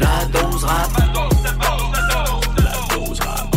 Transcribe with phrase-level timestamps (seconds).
[0.00, 0.90] La dose rap.
[0.98, 2.44] La dose rap.
[2.56, 3.54] La dose rap.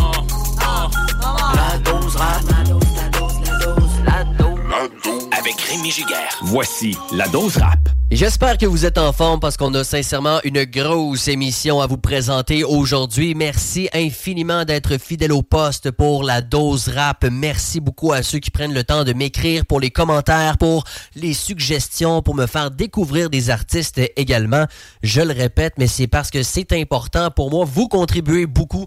[1.54, 5.15] La dose, la dose, la dose, la dose.
[5.46, 6.40] Avec Rémi Giguère.
[6.42, 7.78] Voici la dose rap.
[8.10, 11.98] J'espère que vous êtes en forme parce qu'on a sincèrement une grosse émission à vous
[11.98, 13.36] présenter aujourd'hui.
[13.36, 17.24] Merci infiniment d'être fidèle au poste pour la dose rap.
[17.30, 20.82] Merci beaucoup à ceux qui prennent le temps de m'écrire pour les commentaires, pour
[21.14, 24.64] les suggestions, pour me faire découvrir des artistes également.
[25.04, 27.64] Je le répète, mais c'est parce que c'est important pour moi.
[27.64, 28.86] Vous contribuez beaucoup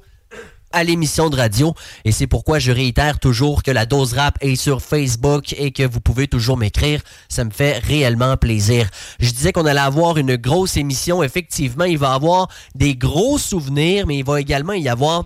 [0.71, 1.73] à l'émission de radio
[2.05, 5.83] et c'est pourquoi je réitère toujours que la dose rap est sur Facebook et que
[5.83, 7.01] vous pouvez toujours m'écrire.
[7.27, 8.89] Ça me fait réellement plaisir.
[9.19, 11.23] Je disais qu'on allait avoir une grosse émission.
[11.23, 15.25] Effectivement, il va y avoir des gros souvenirs, mais il va également y avoir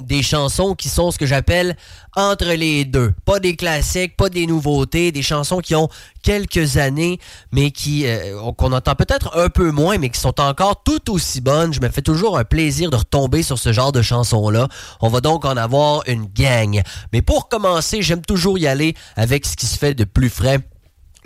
[0.00, 1.76] des chansons qui sont ce que j'appelle
[2.14, 3.12] entre les deux.
[3.24, 5.88] Pas des classiques, pas des nouveautés, des chansons qui ont
[6.22, 7.18] quelques années,
[7.52, 11.40] mais qui euh, qu'on entend peut-être un peu moins, mais qui sont encore tout aussi
[11.40, 11.72] bonnes.
[11.72, 14.68] Je me fais toujours un plaisir de retomber sur ce genre de chansons-là.
[15.00, 16.82] On va donc en avoir une gang.
[17.12, 20.60] Mais pour commencer, j'aime toujours y aller avec ce qui se fait de plus frais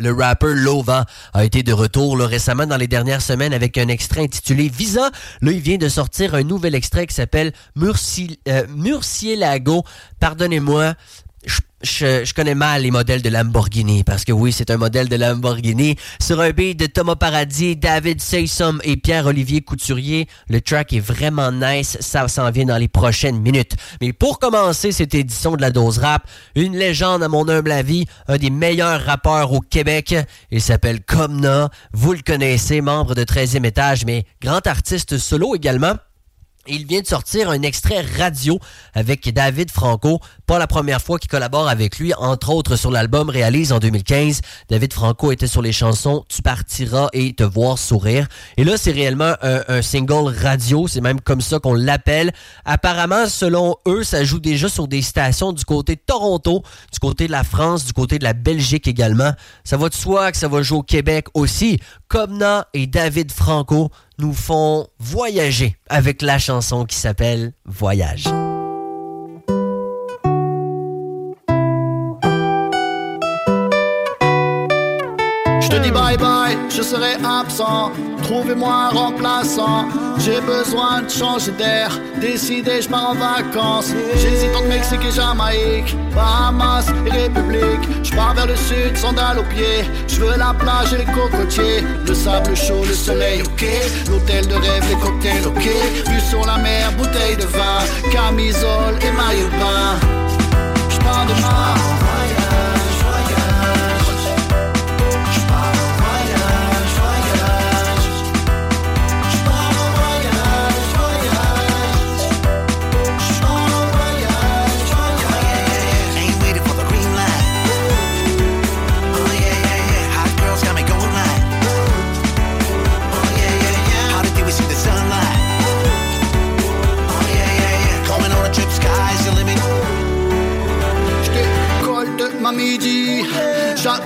[0.01, 3.89] le rapper Lova a été de retour là, récemment dans les dernières semaines avec un
[3.89, 5.11] extrait intitulé Visa.
[5.43, 9.85] Là, il vient de sortir un nouvel extrait qui s'appelle Murci euh, Murcielago.
[10.19, 10.95] Pardonnez-moi.
[11.47, 15.17] Je, je, connais mal les modèles de Lamborghini parce que oui, c'est un modèle de
[15.17, 15.97] Lamborghini.
[16.21, 21.51] Sur un beat de Thomas Paradis, David Saysom et Pierre-Olivier Couturier, le track est vraiment
[21.51, 21.97] nice.
[22.01, 23.73] Ça s'en vient dans les prochaines minutes.
[24.03, 28.05] Mais pour commencer cette édition de la dose rap, une légende à mon humble avis,
[28.29, 30.15] un des meilleurs rappeurs au Québec.
[30.51, 31.71] Il s'appelle Comna.
[31.95, 35.95] Vous le connaissez, membre de 13e étage, mais grand artiste solo également.
[36.71, 38.61] Il vient de sortir un extrait radio
[38.95, 40.21] avec David Franco.
[40.47, 44.41] Pas la première fois qu'il collabore avec lui, entre autres sur l'album Réalise en 2015.
[44.69, 48.29] David Franco était sur les chansons Tu partiras et Te voir sourire.
[48.57, 50.87] Et là, c'est réellement un, un single radio.
[50.87, 52.31] C'est même comme ça qu'on l'appelle.
[52.65, 57.27] Apparemment, selon eux, ça joue déjà sur des stations du côté de Toronto, du côté
[57.27, 59.33] de la France, du côté de la Belgique également.
[59.65, 61.81] Ça va de soi que ça va jouer au Québec aussi.
[62.11, 68.25] Comna et David Franco nous font voyager avec la chanson qui s'appelle Voyage.
[75.71, 77.93] Te dis bye bye, je serai absent.
[78.23, 79.89] Trouvez-moi un remplaçant.
[80.19, 81.99] J'ai besoin de changer d'air.
[82.21, 83.93] Décidé, je pars en vacances.
[84.17, 85.97] J'hésite entre Mexique et Jamaïque.
[86.15, 87.85] Bahamas et République.
[88.03, 89.85] Je pars vers le sud, sandales aux pieds.
[90.09, 91.83] Je veux la plage et les cocotiers.
[92.07, 93.65] Le sable chaud, le soleil, ok.
[94.11, 95.67] L'hôtel de rêve, les cocktails, ok.
[96.11, 97.81] Vue sur la mer, bouteille de vin.
[98.13, 99.93] Camisole et maillot de bain.
[100.91, 102.00] Je pars demain.
[102.00, 102.00] Ain't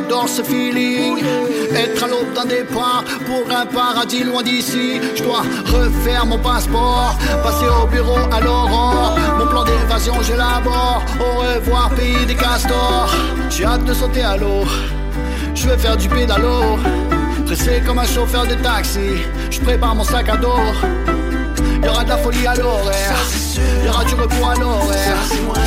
[0.05, 1.19] j'adore ce feeling.
[1.75, 5.01] Être à l'aube d'un départ pour un paradis loin d'ici.
[5.15, 9.17] Je dois refaire mon passeport, passer au bureau à l'aurore.
[9.39, 11.03] Mon plan d'évasion, j'élabore.
[11.21, 13.11] Au revoir, pays des castors.
[13.51, 14.65] J'ai hâte de sauter à l'eau,
[15.55, 16.79] je veux faire du pédalo.
[17.47, 19.11] Pressé comme un chauffeur de taxi,
[19.51, 20.73] je prépare mon sac à dos.
[21.83, 23.19] Y'aura de la folie à l'horaire.
[23.85, 25.19] Y'aura du repos à l'horaire.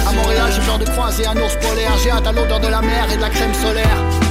[0.07, 1.93] À Montréal, j'ai peur de croiser un ours polaire.
[2.03, 4.26] J'ai hâte à l'odeur de la mer et de la crème solaire.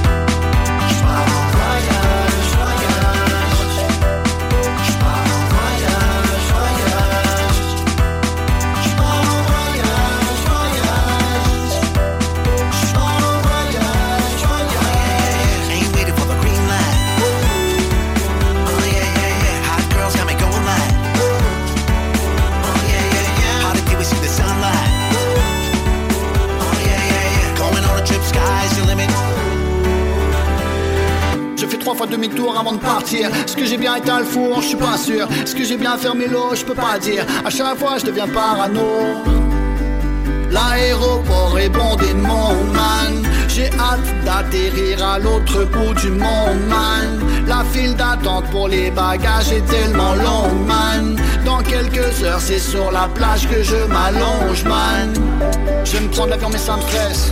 [31.87, 33.29] Trois fois demi-tour avant de partir.
[33.33, 35.25] Est-ce que j'ai bien éteint le four Je suis pas sûr.
[35.41, 37.25] Est-ce que j'ai bien fermé l'eau Je peux pas dire.
[37.45, 38.83] À chaque fois, je deviens parano.
[40.51, 43.23] L'aéroport est bondé de monde, man.
[43.47, 47.21] J'ai hâte d'atterrir à l'autre bout du monde, man.
[47.47, 51.15] La file d'attente pour les bagages est tellement longue, man.
[51.45, 55.13] Dans quelques heures, c'est sur la plage que je m'allonge, man.
[55.85, 57.31] Je me prendre l'avion, mais ça me stresse.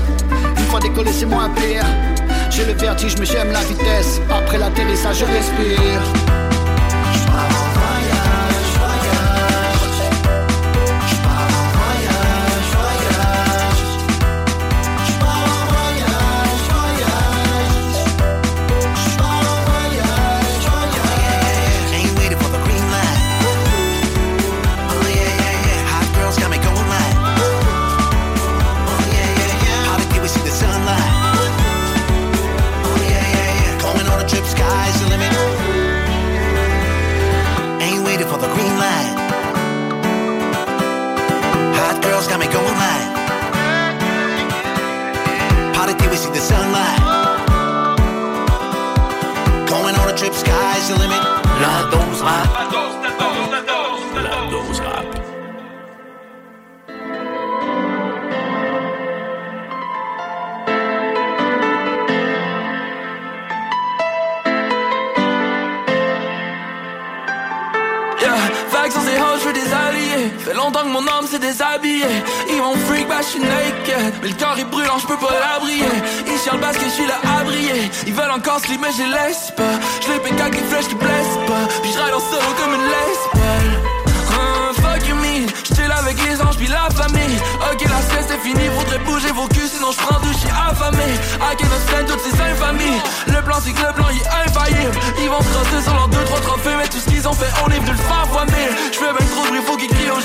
[0.58, 1.84] Une fois décollé, c'est moins pire.
[2.56, 4.22] J'ai le vertige, mais j'aime la vitesse.
[4.30, 6.35] Après l'atterrissage, je respire.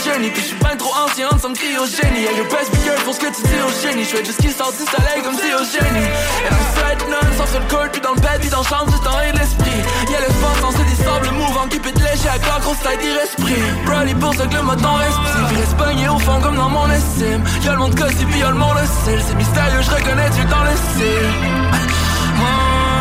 [0.00, 2.24] Puis j'suis ben trop ancien, ça me crie au génie.
[2.24, 4.04] Yeah, your best be careful, ce que tu dis au génie.
[4.04, 6.08] J'fais juste qu'ils sortent du soleil comme si au génie.
[6.08, 8.90] Et la fête non, sans sur le puis dans le bed, puis dans la chambre,
[8.90, 9.80] du temps et de l'esprit.
[10.08, 13.60] Y'a l'espace, dans c'est des sables mouvants qui pètent léger avec la grosse taille d'iresprit.
[13.84, 15.44] Brody pour ça que le mode en respire.
[15.48, 17.44] Puis reste pogné au fond comme dans mon estime.
[17.62, 19.20] Y'a le monde cosy, puis y'a le monde hostile.
[19.20, 21.99] C'est mystérieux, je reconnais Dieu dans le.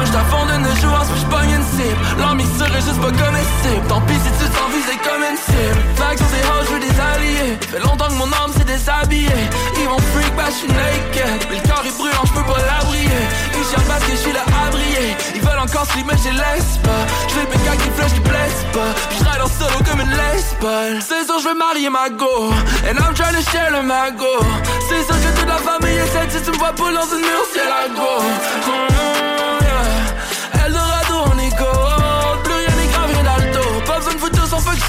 [0.10, 2.02] J't'affonde une jouance, puis j'pogne une cible.
[2.18, 3.86] L'ami serait juste pas comestible.
[3.88, 5.80] Tant pis si tu t'en visais comme une cible.
[6.02, 7.54] Vague sur ces halls, j'veux des alliés.
[7.70, 9.44] Fait longtemps que mon âme s'est déshabillée.
[9.78, 11.40] Ils vont freak, bah j'suis naked.
[11.50, 13.22] Mais le corps est brûlant, j'peux pas l'abrier.
[13.54, 16.38] Ils chialent parce que j'suis là à briller Ils veulent encore slip, mais je les
[16.42, 18.92] laisse pas J'les pique avec des flèches qui blessent pas.
[19.14, 20.58] J'ride en solo comme une laisse
[21.06, 22.50] C'est sûr j'veux marier ma go.
[22.88, 24.42] And I'm trying to share le magot
[24.90, 27.22] C'est sûr que toute la famille est celle Si tu me vois pas dans une
[27.22, 29.39] mur, c'est la go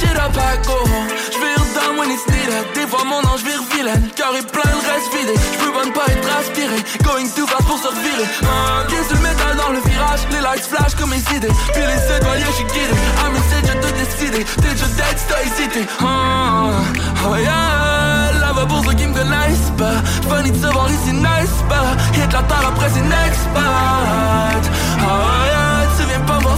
[0.01, 0.79] shit up à go
[1.33, 4.09] J'vire down when it's needed Des fois mon ange vire vilaine.
[4.17, 5.35] Cœur est plein, le reste vidé.
[5.55, 6.77] J'peux ne pas être aspiré.
[7.05, 8.29] Going too fast pour se revirer.
[8.43, 10.21] Ah, Bien sur le dans virage.
[10.33, 11.55] Les lights flash comme mes idées.
[11.73, 12.01] Puis les
[12.53, 12.97] j'suis guidé.
[14.01, 14.45] Décidé.
[14.45, 15.19] T'es dead,
[16.01, 16.71] Ah,
[17.27, 17.91] Oh yeah.
[18.97, 19.15] Qui me
[19.79, 20.03] pas.
[20.29, 21.97] Funny de se voir ici, nice pas?
[22.13, 24.71] Hit la après c'est next spot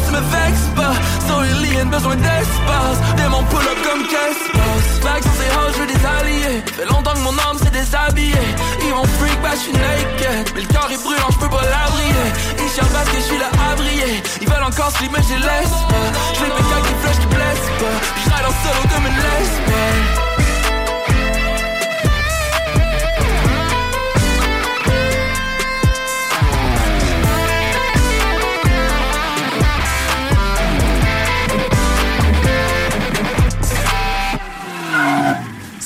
[0.07, 0.95] tu me vexes pas.
[1.27, 2.99] So alien, besoin d'espace.
[3.17, 6.63] Démon pull up comme qu'espace Vague sur ces halls, je veux des alliés.
[6.77, 8.49] Fait longtemps que mon âme s'est déshabillée.
[8.85, 10.53] Ils vont freak, bah j'suis naked.
[10.55, 12.27] Mais le corps est brûlant, j'peux pas l'abrier.
[12.59, 14.23] Ils chialent parce que j'suis là à briller.
[14.41, 16.09] Ils veulent encore slip, mais je les laisse pas.
[16.57, 17.97] Pique avec des flèches qui blessent pas.
[18.15, 20.32] Puis j'ride en solo comme une lesbienne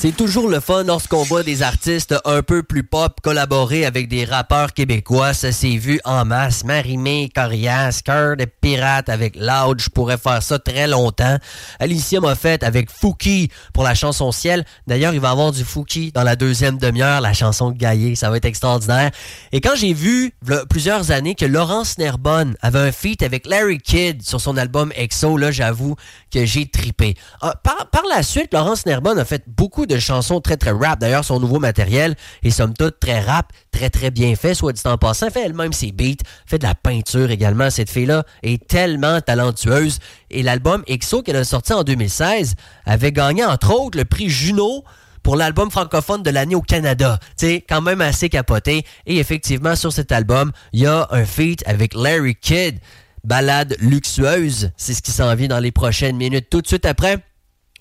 [0.06, 4.25] C'est toujours le fun lorsqu'on voit des artistes un peu plus pop collaborer avec des
[4.25, 5.34] rappeurs québécois.
[5.34, 6.62] Ça s'est vu en masse.
[6.62, 9.80] Marimé, Corias, Cœur de Pirate avec Loud.
[9.80, 11.38] Je pourrais faire ça très longtemps.
[11.80, 14.64] Alicia m'a fait avec Fouki pour la chanson Ciel.
[14.86, 18.14] D'ailleurs, il va y avoir du Fouki dans la deuxième demi-heure, la chanson Gaillé.
[18.14, 19.10] Ça va être extraordinaire.
[19.50, 20.32] Et quand j'ai vu,
[20.70, 25.36] plusieurs années, que Laurence Nerbonne avait un feat avec Larry Kidd sur son album EXO,
[25.36, 25.96] là, j'avoue
[26.32, 27.16] que j'ai tripé.
[27.40, 31.00] Ah, par, par la suite, Laurence Nerbonne a fait beaucoup de chansons très très rap.
[31.00, 34.82] D'ailleurs, son nouveau matériel est somme toute très rap, très très bien fait, soit dit
[34.84, 35.30] en passant.
[35.30, 37.70] Fait elle-même ses beats, fait de la peinture également.
[37.70, 39.98] Cette fille-là est tellement talentueuse.
[40.30, 44.84] Et l'album EXO qu'elle a sorti en 2016 avait gagné entre autres le prix Juno
[45.22, 47.18] pour l'album francophone de l'année au Canada.
[47.36, 48.84] Tu quand même assez capoté.
[49.06, 52.78] Et effectivement, sur cet album, il y a un feat avec Larry Kidd.
[53.24, 56.46] Balade luxueuse, c'est ce qui s'en vient dans les prochaines minutes.
[56.48, 57.18] Tout de suite après,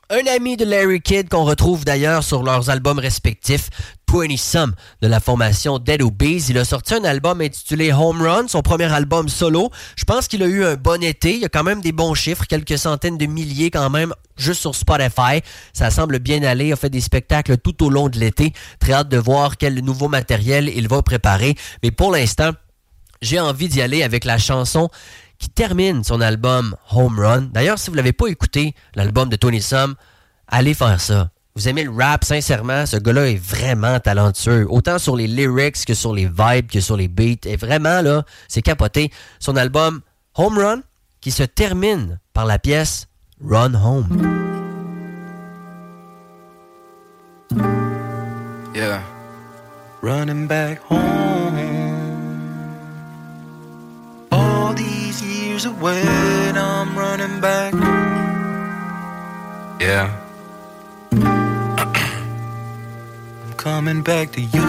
[0.09, 3.69] un ami de Larry Kidd qu'on retrouve d'ailleurs sur leurs albums respectifs,
[4.11, 6.49] 20 Some de la formation Dead Obeez.
[6.49, 9.71] Il a sorti un album intitulé Home Run, son premier album solo.
[9.95, 11.33] Je pense qu'il a eu un bon été.
[11.33, 14.61] Il y a quand même des bons chiffres, quelques centaines de milliers quand même, juste
[14.61, 15.41] sur Spotify.
[15.73, 16.67] Ça semble bien aller.
[16.67, 18.53] Il a fait des spectacles tout au long de l'été.
[18.79, 21.55] Très hâte de voir quel nouveau matériel il va préparer.
[21.83, 22.51] Mais pour l'instant,
[23.21, 24.89] j'ai envie d'y aller avec la chanson
[25.37, 27.49] qui termine son album Home Run.
[27.53, 29.95] D'ailleurs, si vous ne l'avez pas écouté, l'album de Tony Sum,
[30.47, 31.29] allez faire ça.
[31.55, 34.65] Vous aimez le rap, sincèrement, ce gars-là est vraiment talentueux.
[34.69, 37.45] Autant sur les lyrics que sur les vibes, que sur les beats.
[37.45, 39.09] Et vraiment, là, c'est capoté.
[39.39, 40.01] Son album
[40.35, 40.81] Home Run,
[41.21, 43.07] qui se termine par la pièce
[43.41, 44.07] Run Home.
[55.55, 56.01] Years away
[56.49, 57.73] and I'm running back.
[59.79, 60.09] Yeah.
[63.45, 64.65] I'm coming back to you.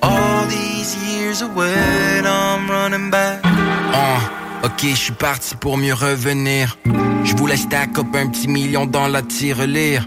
[0.00, 1.74] All these years away
[2.18, 3.40] and I'm running back.
[3.44, 6.78] Uh, ok, je suis parti pour mieux revenir.
[7.24, 10.06] Je voulais stack up un petit million dans la tirelire.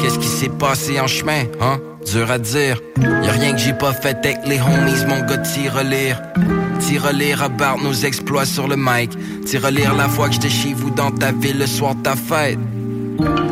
[0.00, 1.78] Qu'est-ce qui s'est passé en chemin, hein?
[2.06, 2.80] Dur à dire.
[2.98, 6.22] Y'a rien que j'ai pas fait avec les homies, mon gars tirelire.
[6.78, 9.10] Tirelire about nos exploits sur le mic.
[9.44, 12.58] Tirelire la fois que j'étais chez vous dans ta ville le soir de ta fête.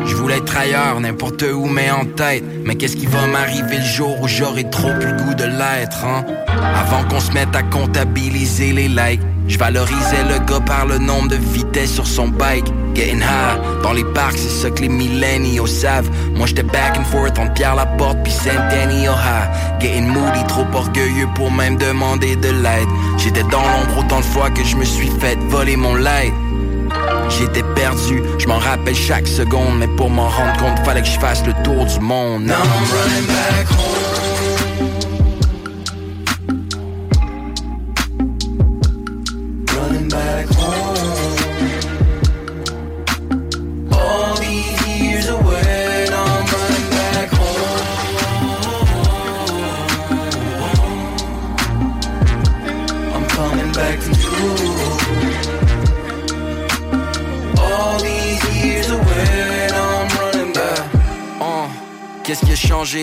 [0.05, 2.43] Je voulais être ailleurs, n'importe où, mais en tête.
[2.63, 6.05] Mais qu'est-ce qui va m'arriver le jour où j'aurai trop plus le goût de l'être,
[6.05, 6.25] hein?
[6.75, 9.21] Avant qu'on se mette à comptabiliser les likes.
[9.47, 12.65] Je le gars par le nombre de vitesses sur son bike.
[12.95, 16.09] Getting high, dans les parcs, c'est ça que les millennials savent.
[16.33, 19.81] Moi j'étais back and forth entre Pierre Laporte puis Saint-Denis High.
[19.81, 22.87] Getting moody, trop orgueilleux pour même demander de l'aide.
[23.17, 26.33] J'étais dans l'ombre autant de fois que je me suis fait voler mon light.
[27.29, 31.19] J'étais perdu, je m'en rappelle chaque seconde, mais pour m'en rendre compte, fallait que je
[31.19, 32.51] fasse le tour du monde.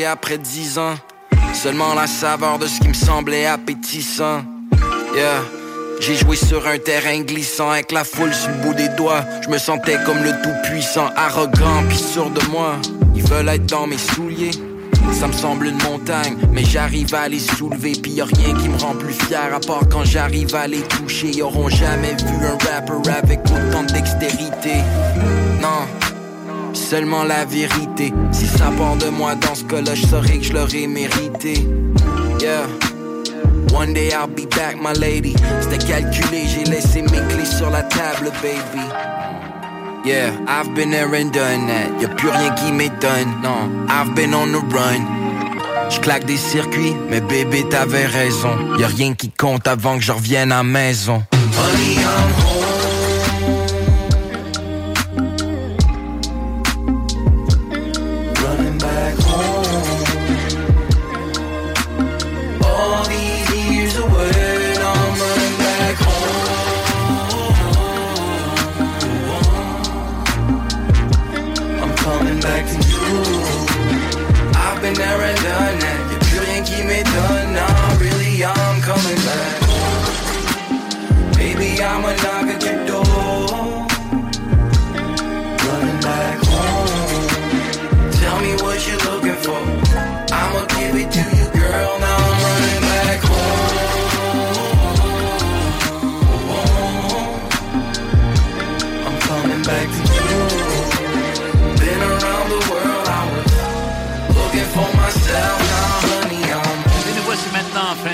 [0.00, 0.94] Après dix ans
[1.52, 4.42] Seulement la saveur de ce qui me semblait appétissant.
[5.14, 5.42] Yeah.
[6.00, 9.22] J'ai joué sur un terrain glissant avec la foule sur le bout des doigts.
[9.42, 12.76] Je me sentais comme le tout-puissant, arrogant puis sûr de moi.
[13.14, 14.50] Ils veulent être dans mes souliers.
[15.12, 18.78] Ça me semble une montagne, mais j'arrive à les soulever Puis y'a rien qui me
[18.78, 22.56] rend plus fier à part quand j'arrive à les toucher Ils auront jamais vu un
[22.70, 24.76] rapper avec autant de dextérité
[25.60, 25.86] Non,
[26.92, 28.12] seulement la vérité.
[28.32, 31.54] Si ça part de moi dans ce cas-là, je saurais que je l'aurais mérité.
[32.38, 32.66] Yeah.
[33.74, 35.34] One day I'll be back, my lady.
[35.62, 38.84] C'était calculé, j'ai laissé mes clés sur la table, baby.
[40.04, 41.98] Yeah, I've been there and done that.
[41.98, 43.70] Y'a plus rien qui m'étonne, non.
[43.88, 45.06] I've been on the run.
[45.88, 48.54] J'claque des circuits, mais bébé, t'avais raison.
[48.78, 51.22] Y'a rien qui compte avant que je revienne à maison.
[51.32, 52.71] I'm home.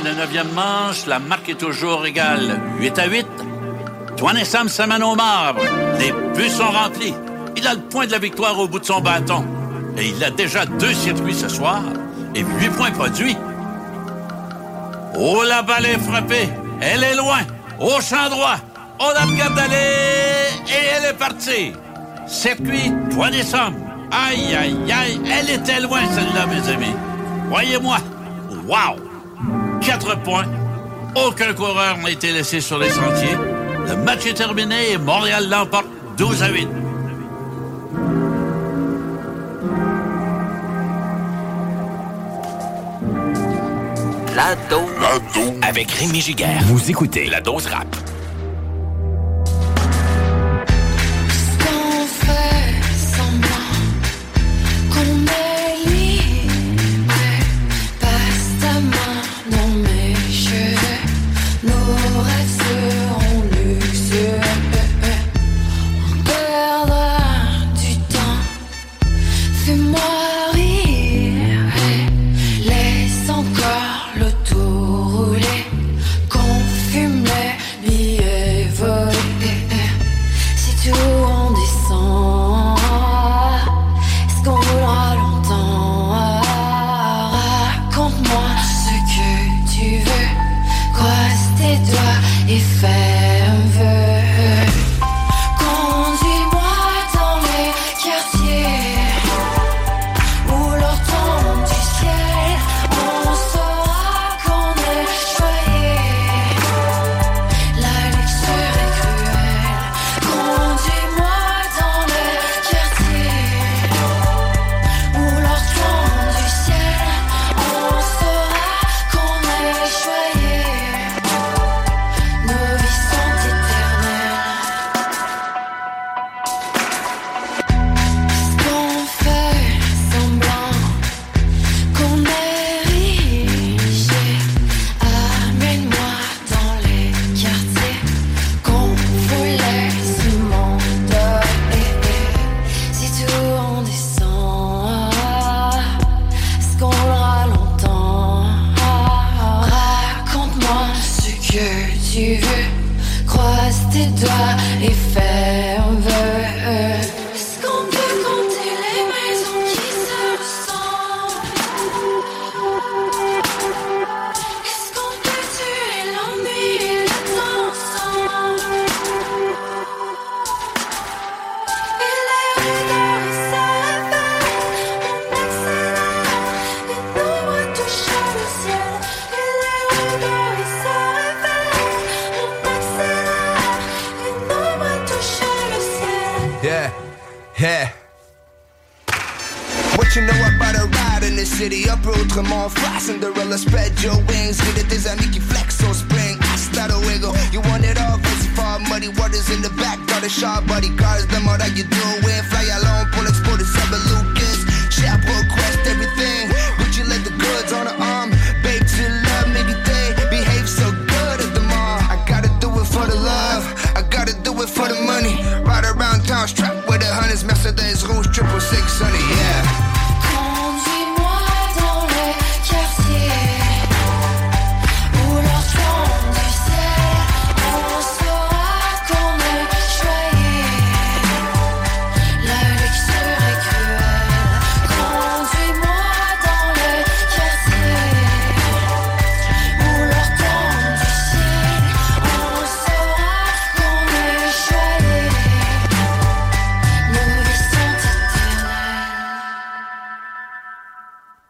[0.09, 2.59] La neuvième manche, la marque est toujours égale.
[2.81, 3.27] 8 à 8.
[4.17, 5.61] Toine Sam s'amène au marbre.
[5.99, 7.15] Les buts sont remplis.
[7.57, 9.45] Il a le point de la victoire au bout de son bâton.
[9.99, 11.83] Et il a déjà deux circuits ce soir
[12.35, 13.37] et huit points produits.
[15.15, 16.49] Oh, la balle est frappée.
[16.81, 17.41] Elle est loin.
[17.79, 18.57] Au champ droit.
[19.00, 19.75] On la regarde d'aller
[20.69, 21.73] et elle est partie.
[22.27, 23.77] Circuit, point des sommes.
[24.11, 25.21] Aïe, aïe, aïe.
[25.31, 26.97] Elle était loin, celle-là, mes amis.
[27.50, 27.99] Voyez-moi.
[28.67, 29.08] Wow!
[29.88, 30.45] Quatre points.
[31.14, 33.38] Aucun coureur n'a été laissé sur les sentiers.
[33.87, 35.87] Le match est terminé et Montréal l'emporte
[36.18, 36.68] 12 à 8.
[44.37, 44.83] La dose.
[45.62, 46.61] Avec Rémi Giguère.
[46.64, 47.87] Vous écoutez La dose rap.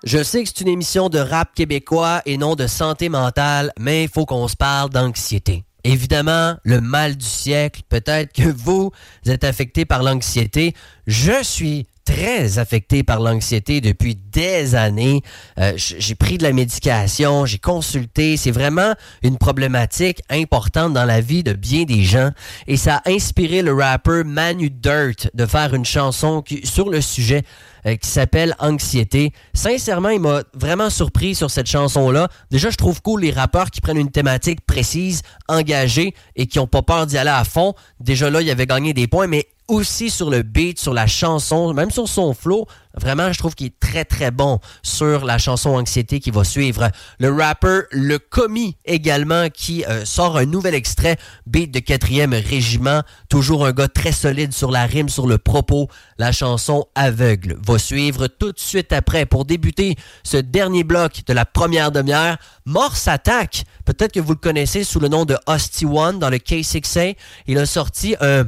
[0.09, 4.05] Je sais que c'est une émission de rap québécois et non de santé mentale, mais
[4.05, 5.65] il faut qu'on se parle d'anxiété.
[5.85, 8.91] Évidemment, le mal du siècle, peut-être que vous
[9.27, 10.73] êtes affecté par l'anxiété.
[11.07, 15.21] Je suis très affecté par l'anxiété depuis des années.
[15.61, 18.39] Euh, j'ai pris de la médication, j'ai consulté.
[18.39, 22.31] C'est vraiment une problématique importante dans la vie de bien des gens.
[22.67, 27.43] Et ça a inspiré le rappeur Manu Dirt de faire une chanson sur le sujet
[27.87, 29.33] euh, qui s'appelle Anxiété.
[29.55, 32.29] Sincèrement, il m'a vraiment surpris sur cette chanson-là.
[32.51, 36.67] Déjà, je trouve cool les rappeurs qui prennent une thématique précise, engagée et qui n'ont
[36.67, 37.75] pas peur d'y aller à fond.
[38.01, 41.73] Déjà là, il avait gagné des points, mais aussi sur le beat, sur la chanson,
[41.75, 42.67] même sur son flow.
[42.95, 46.91] Vraiment, je trouve qu'il est très très bon sur la chanson Anxiété qui va suivre.
[47.21, 53.03] Le rapper Le Commis également qui euh, sort un nouvel extrait, beat de quatrième régiment.
[53.29, 55.89] Toujours un gars très solide sur la rime, sur le propos.
[56.19, 61.33] La chanson Aveugle va suivre tout de suite après pour débuter ce dernier bloc de
[61.35, 62.39] la première demi-heure.
[62.65, 66.39] Morse Attack, peut-être que vous le connaissez sous le nom de Hosty One dans le
[66.39, 67.17] K6A.
[67.47, 68.45] Il a sorti un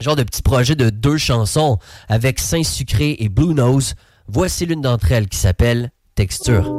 [0.00, 1.78] genre de petit projet de deux chansons
[2.08, 3.94] avec Saint-Sucré et Blue Nose.
[4.26, 6.72] Voici l'une d'entre elles qui s'appelle Texture.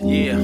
[0.00, 0.36] Yeah,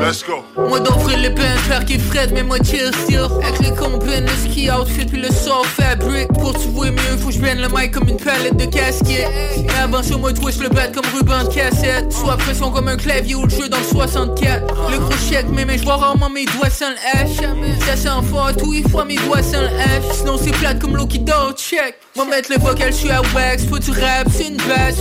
[0.00, 0.42] Let's go.
[0.56, 3.30] Moi d'offrir le pain, faire qui Fred, mais moi tire sur.
[3.44, 7.28] Avec les compines, le ski outfit puis le soft fabric Pour tu vois mieux, faut
[7.28, 9.28] que je le mic comme une palette de casquettes.
[9.64, 12.12] Mais avant sur moi twist le bat comme ruban de cassette.
[12.12, 15.64] Soit pression comme un clavier ou le jeu dans le 64 Le gros chèque, mais
[15.64, 17.84] mais je vois rarement mes doigts sans le H.
[17.86, 20.14] Ça sent fort, tout il faut mes doigts sans le H.
[20.18, 21.96] Sinon c'est plate comme l'eau qui dort, check.
[22.16, 24.96] Moi mettre le vocal, je suis à wax, faut du rap, c'est une base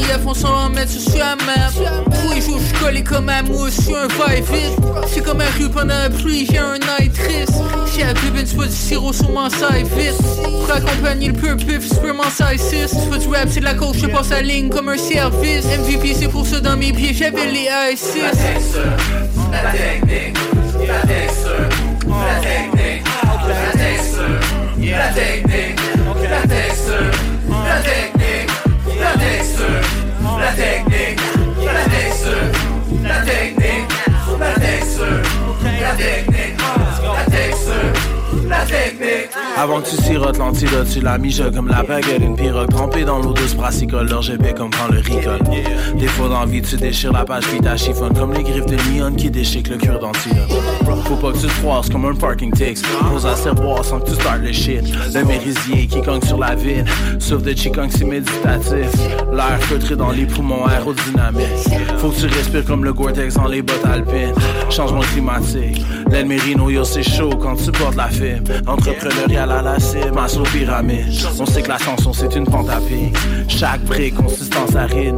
[0.00, 1.70] relief, on s'en va mettre sur la map
[2.04, 5.40] Tous jours je suis collé comme un mousse, je suis un vibe vite C'est comme
[5.40, 7.54] un rue pendant la pluie, j'ai un night triste
[7.94, 10.16] J'ai un bébé, tu veux du sirop sur mon side vite.
[10.42, 13.64] Pour accompagner le peu pif, c'est mon size 6 Tu veux du rap, c'est de
[13.64, 15.64] la coke, je passe la ligne comme un service.
[15.64, 18.20] MVP, c'est pour ça dans mes pieds, j'avais les I6
[19.52, 19.80] La la la
[20.86, 21.14] la la
[26.28, 26.46] la
[27.58, 28.19] la la
[30.54, 31.20] technique,
[31.64, 32.50] la texture,
[33.02, 33.90] la technique,
[34.38, 35.22] la texture,
[35.80, 36.39] la technique,
[39.56, 43.18] Avant que tu sirotes l'antidote, tu l'as mis comme la baguette Une pirogue trempée dans
[43.18, 45.38] l'eau douce brassicole Leur GP comme quand le ricole
[46.10, 49.30] fois d'envie, tu déchires la page puis ta chiffonne Comme les griffes de Leon qui
[49.30, 50.50] déchiquent le cure d'antidote.
[51.04, 54.14] Faut pas que tu te froisses comme un parking tix Pose à sans que tu
[54.14, 54.82] startes le shit.
[55.14, 56.86] Le mérisier qui cogne sur la vide
[57.18, 58.90] Sauf de chikang c'est méditatif.
[59.32, 61.46] L'air feutré dans les poumons aérodynamique
[61.98, 64.34] Faut que tu respires comme le Gore-Tex dans les bottes alpines.
[64.70, 65.84] Changement climatique.
[66.10, 69.76] L'aile mérino, yo c'est chaud quand tu portes la fibre Entrepreneurial à la
[70.12, 71.06] masse aux pyramides
[71.38, 73.16] On sait que l'ascension c'est une pente à pic
[73.48, 75.16] Chaque brique, consistance aride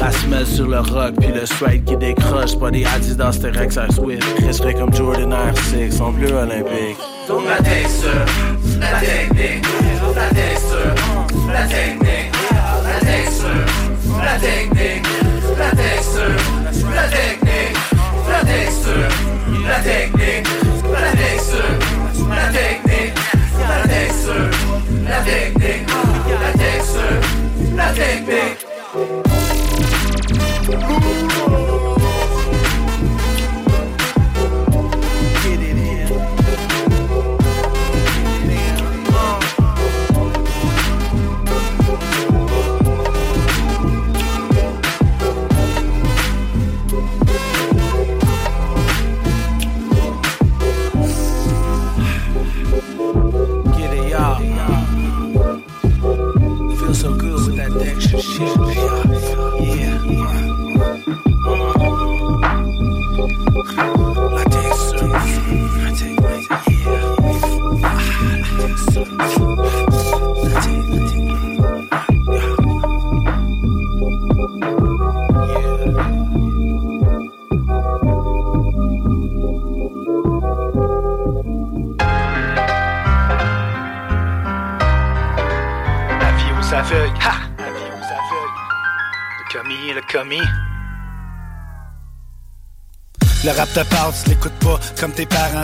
[0.00, 2.58] La semelle sur le rock, puis le strike qui décroche.
[2.58, 4.24] Pas des Adidas, t'es Rex Air Swift.
[4.44, 6.98] Respect comme Jordan Air 6 en bleu olympique.
[7.28, 8.24] Donc la texture,
[8.80, 9.66] la technique,
[10.14, 10.94] la texture,
[11.52, 12.32] la technique,
[12.84, 13.66] la texture,
[14.22, 15.06] la technique,
[15.58, 16.36] la texture,
[16.94, 17.76] la technique,
[18.28, 19.08] la texture,
[19.66, 20.46] la technique,
[20.90, 21.78] la texture,
[22.30, 22.77] la technique,
[25.08, 25.88] la technique,
[26.40, 27.20] la texture,
[27.74, 28.66] la technique.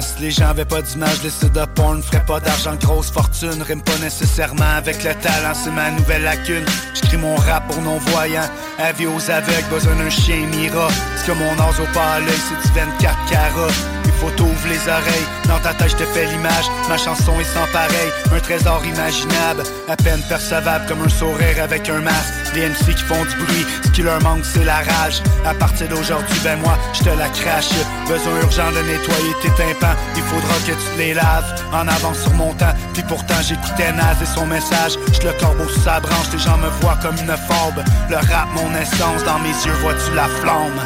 [0.00, 3.62] Si les gens avaient pas d'image, les sites de porn ferait pas d'argent, grosse fortune.
[3.62, 6.64] Rime pas nécessairement avec le talent, c'est ma nouvelle lacune.
[6.94, 8.48] J'écris mon rap pour non-voyants.
[8.78, 10.88] Avis aux aveugles, besoin d'un chien Mira.
[11.16, 13.74] Ce que mon âge au pas à l'œil, c'est du 24 carats.
[14.04, 15.26] Il faut t'ouvrir les oreilles.
[15.48, 16.66] Dans ta tête, je te fais l'image.
[16.88, 18.10] Ma chanson est sans pareil.
[18.34, 19.62] Un trésor imaginable.
[19.88, 22.32] À peine percevable comme un sourire avec un masque.
[22.54, 23.66] Les MC qui font du bruit.
[23.84, 25.22] Ce qui leur manque, c'est la rage.
[25.44, 27.70] À partir d'aujourd'hui, ben moi, je te la crache.
[28.08, 29.96] Besoin urgent de nettoyer tes tympans.
[30.16, 31.62] Il faudra que tu te les laves.
[31.72, 32.74] En avance sur mon temps.
[32.92, 34.98] Puis pourtant, j'écoutais Naz et son message.
[35.12, 36.28] Je le corbeau sous sa branche.
[36.32, 37.82] Les gens me voient comme une forbe.
[38.10, 39.24] Le rap, mon essence.
[39.24, 40.80] Dans mes yeux, vois-tu la flamme?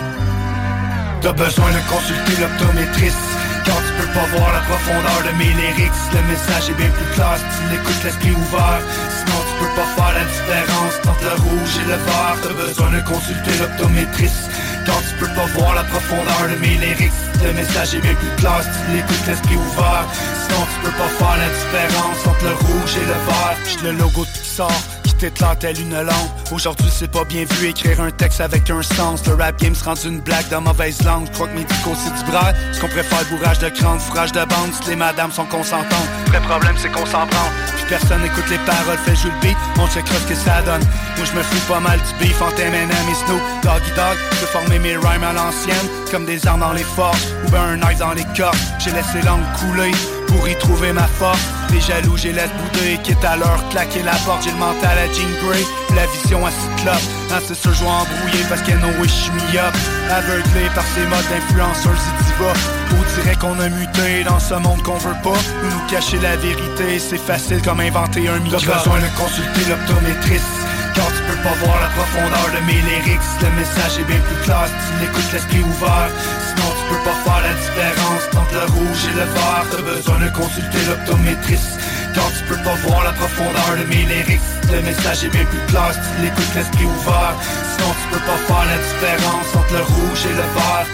[1.20, 3.18] T'as besoin de consulter l'optométriste
[3.66, 7.10] Quand tu peux pas voir la profondeur de mes lyrics Le message est bien plus
[7.14, 8.80] clair si tu l'écoutes l'esprit ouvert
[9.18, 12.90] Sinon tu peux pas faire la différence entre le rouge et le vert T'as besoin
[12.94, 14.46] de consulter l'optométriste
[14.88, 17.12] Quand tu peux pas voir la profondeur de mes lyrics.
[17.44, 20.06] Le message est bien plus classe, tu l'écoutes l'esprit ouvert.
[20.48, 23.56] Sinon tu peux pas faire la différence entre le rouge et le vert.
[23.66, 24.70] J'suis le logo de Pixar
[25.04, 28.82] qui t'éclate telle une lampe Aujourd'hui c'est pas bien vu écrire un texte avec un
[28.82, 29.26] sens.
[29.26, 31.26] Le rap game se rend une blague de mauvaise langue.
[31.26, 34.32] Je crois que mes discours c'est du bras Ce qu'on préfère bourrage de crâne, fourrage
[34.32, 34.72] de bande.
[34.72, 37.50] Si les madames sont consentantes Le vrai problème c'est qu'on s'en prend
[37.88, 40.82] personne écoute les paroles, fait jouer le beat On checkera ce que ça donne.
[41.16, 44.46] Moi je me fous pas mal du beef entre M&M et Snoop Doggy Dog, je
[44.46, 47.98] former mes rhymes à l'ancienne Comme des armes dans les forces Ou ben un knife
[47.98, 48.54] dans les corps.
[48.78, 49.92] J'ai laissé l'angle couler
[50.28, 54.14] pour y trouver ma force Les jaloux j'ai laisse bouder Quitte à leur claquer la
[54.24, 54.42] porte.
[54.44, 56.96] J'ai le mental à Jean Grey La vision à Cyclope.
[57.30, 59.74] Hein, c'est sûr je vais embrouiller parce qu'elle je suis mis up
[60.10, 62.78] Aveuglé par ces modes d'influenceurs et divas.
[62.92, 65.38] On dirait qu'on a muté dans ce monde qu'on veut pas?
[65.62, 69.70] Nous nous cacher la vérité C'est facile comme inventer un micro T'as besoin de consulter
[69.70, 70.57] l'optométriste
[70.98, 74.40] quand tu peux pas voir la profondeur de mes lyrics Le message est bien plus
[74.42, 76.10] classe, tu l'écoutes l'esprit ouvert
[76.50, 80.18] Sinon tu peux pas faire la différence entre le rouge et le vert T'as besoin
[80.18, 81.78] de consulter l'optométriste
[82.14, 85.64] Quand tu peux pas voir la profondeur de mes lyrics Le message est bien plus
[85.70, 90.22] classe, tu l'écoutes l'esprit ouvert Sinon tu peux pas faire la différence entre le rouge
[90.26, 90.88] et le vert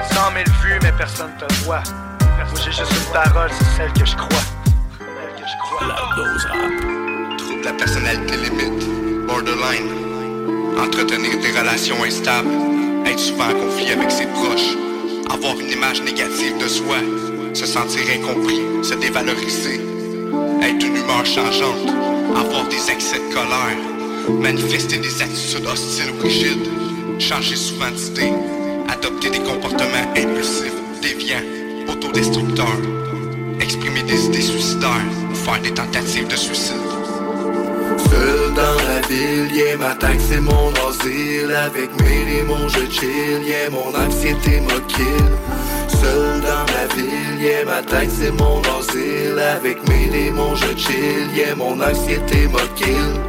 [0.00, 1.82] 100 000 vues, mais personne te voit.
[2.20, 4.28] Moi, j'ai juste une parole, c'est celle que je crois.
[4.98, 5.86] Celle que je crois.
[5.86, 7.36] La dose rap.
[7.38, 8.99] Trouble la personnalité limite.
[9.30, 9.90] Borderline.
[10.76, 12.50] Entretenir des relations instables.
[13.06, 14.74] Être souvent en conflit avec ses proches.
[15.32, 16.96] Avoir une image négative de soi.
[17.54, 18.60] Se sentir incompris.
[18.82, 19.80] Se dévaloriser.
[20.62, 21.88] Être une humeur changeante.
[22.34, 23.78] Avoir des excès de colère.
[24.40, 26.68] Manifester des attitudes hostiles ou rigides.
[27.20, 28.32] Changer souvent d'idée.
[28.88, 31.46] Adopter des comportements impulsifs, déviants,
[31.88, 32.82] autodestructeurs.
[33.60, 36.99] Exprimer des idées suicidaires ou faire des tentatives de suicide.
[37.98, 41.52] Seul dans la ville, yeah, ma tête c'est mon asile.
[41.54, 45.26] Avec mes démons je chill, yeah, mon anxiété me kill
[45.88, 49.38] Seul dans la ville, yeah, ma tête c'est mon asile.
[49.38, 53.20] Avec mes démons je chill, yeah, mon anxiété me kill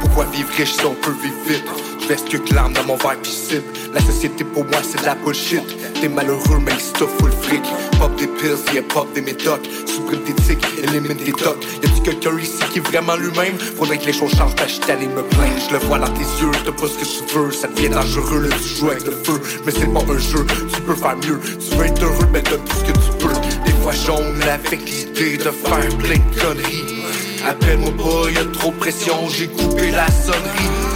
[0.00, 1.93] Pourquoi vivre riche si on peut vivre vite?
[2.08, 3.60] Veste que dans mon verre pis
[3.92, 5.62] La société pour moi c'est de la bullshit.
[6.00, 7.62] T'es malheureux mais stuff full fric.
[7.98, 9.64] Pop des pills, yeah, pop des médocs.
[9.86, 11.64] Supprime tes tics, élimine tes tocs.
[11.82, 13.56] Y'a-tu quelqu'un ici qui est vraiment lui-même?
[13.58, 16.50] Faudrait que les choses changent, t'as allé me plaindre Je le vois dans tes yeux,
[16.64, 17.52] t'as pas ce que tu veux.
[17.52, 19.40] Ça devient dangereux, là tu joues avec le feu.
[19.64, 21.40] Mais c'est pas un jeu, tu peux faire mieux.
[21.40, 23.34] Tu veux être heureux, mais donne tout ce que tu peux.
[23.64, 27.04] Des fois jaune avec l'idée de faire plein de conneries.
[27.46, 30.93] Appelle-moi pas, y'a trop de pression, j'ai coupé la sonnerie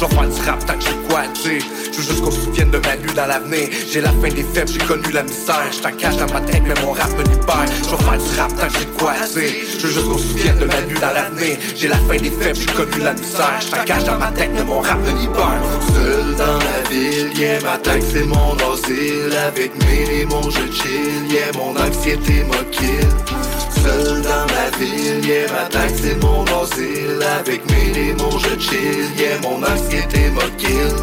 [0.00, 1.62] je vais faire du rap tant que j'ai quoi dire.
[1.92, 3.68] Je veux juste qu'on se souvienne de ma lutte dans l'avenir.
[3.90, 5.70] J'ai la fin des faibles, j'ai connu la misère.
[5.70, 7.66] Je cache dans ma tête mais mon rap me libère.
[7.84, 9.52] Je vais faire du rap tant que j'ai quoi dire.
[9.78, 11.58] Je veux juste qu'on se souvienne de ma lutte dans l'avenir.
[11.76, 13.60] J'ai la fin des faibles, j'ai connu la misère.
[13.60, 15.60] Je cache dans ma tête mais mon rap me libère.
[15.92, 19.36] Seul dans la ville, yeah, ma tête c'est mon asile.
[19.46, 25.50] Avec mes démons je chill, yeah, mon anxiété me kill Seul dans la ville, yeah,
[25.52, 27.22] ma tête c'est mon asile.
[27.38, 30.94] Avec mes démons je chill, yeah, mon anxiété me kill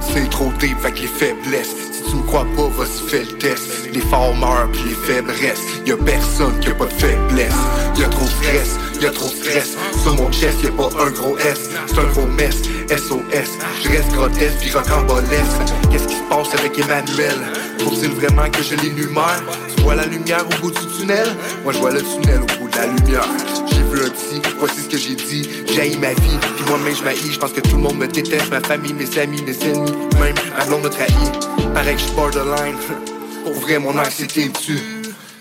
[0.00, 1.74] C'est trop deep avec les faiblesses.
[1.92, 3.62] Si tu me crois pas, vas-y fais le test.
[3.92, 7.62] Les forts meurent puis les faibles restent Y'a personne qui a pas de faiblesse.
[7.98, 9.76] Y'a trop de stress, y'a trop de stress.
[10.02, 11.70] Sur mon chest y'a pas un gros S.
[11.86, 12.56] C'est un gros mess,
[12.88, 13.50] SOS
[13.82, 17.63] Je reste grotesque puis rocambolesque Qu'est-ce qui se passe avec Emmanuel?
[17.84, 19.42] Faut-il vraiment que je l'énumère
[19.76, 21.28] Tu vois la lumière au bout du tunnel?
[21.62, 23.28] Moi je vois le tunnel au bout de la lumière.
[23.70, 25.48] J'ai vu un petit, voici ce que j'ai dit.
[25.68, 27.32] J'ai ma vie, puis moi-même je m'haïs.
[27.32, 29.92] Je pense que tout le monde me déteste Ma famille, mes amis, mes ennemis.
[30.18, 31.74] Même ma blonde me trahit.
[31.74, 32.76] Pareil que je borderline.
[33.44, 34.82] Pour vrai mon anxiété me tue.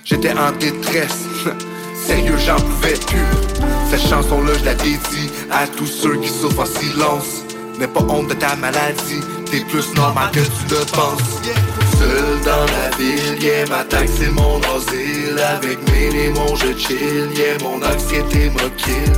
[0.04, 1.24] J'étais en détresse.
[2.06, 3.64] Sérieux j'en pouvais plus.
[3.90, 7.44] Cette chanson-là je la dédie À tous ceux qui souffrent en silence.
[7.80, 9.22] N'aie pas honte de ta maladie.
[9.50, 14.30] T'es plus normal que tu le penses Seul dans la ville, yeah, ma tête c'est
[14.30, 15.40] mon asile.
[15.56, 19.14] Avec mes démons je chill, yeah, mon anxiété me kill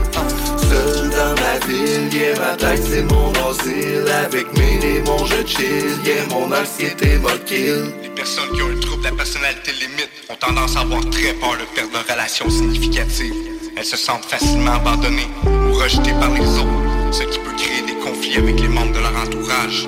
[0.69, 4.06] Seul dans la ville, yeah, ma tête c'est mon asile.
[4.24, 8.80] Avec mes démons je chill, yeah, mon anxiété me kill Les personnes qui ont un
[8.80, 12.50] trouble de la personnalité limite ont tendance à avoir très peur de perdre leurs relations
[12.52, 13.34] significatives.
[13.78, 18.00] Elles se sentent facilement abandonnées ou rejetées par les autres, ce qui peut créer des
[18.06, 19.88] conflits avec les membres de leur entourage.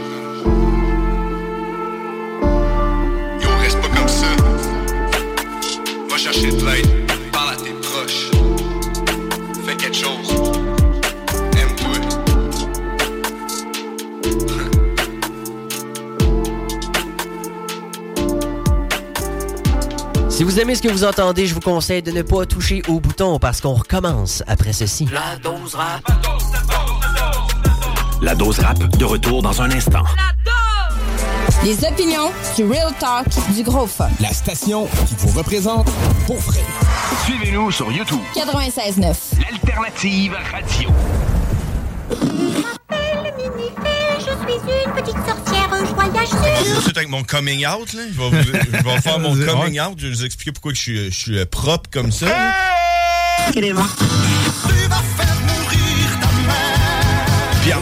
[6.38, 8.30] Chercher de l'aide, parle à tes proches.
[9.65, 10.30] Fais quelque chose.
[11.58, 11.91] Aime-toi.
[20.30, 23.00] Si vous aimez ce que vous entendez, je vous conseille de ne pas toucher au
[23.00, 25.08] bouton parce qu'on recommence après ceci.
[25.12, 26.04] La dose rap.
[28.21, 30.04] La dose rap de retour dans un instant.
[31.63, 34.10] Les opinions du Real Talk du Gros Fun.
[34.19, 35.88] La station qui vous représente
[36.28, 36.60] pour vrai.
[37.24, 38.20] Suivez-nous sur YouTube.
[38.36, 39.16] 96.9.
[39.40, 40.90] L'alternative radio.
[44.20, 45.70] Je suis une petite sorcière
[46.26, 46.84] joyeuse.
[46.86, 48.02] C'est avec mon coming out, là.
[48.12, 49.94] Je vais, je faire mon coming out.
[49.98, 52.28] Je vais vous expliquer pourquoi je suis, je suis propre comme ça.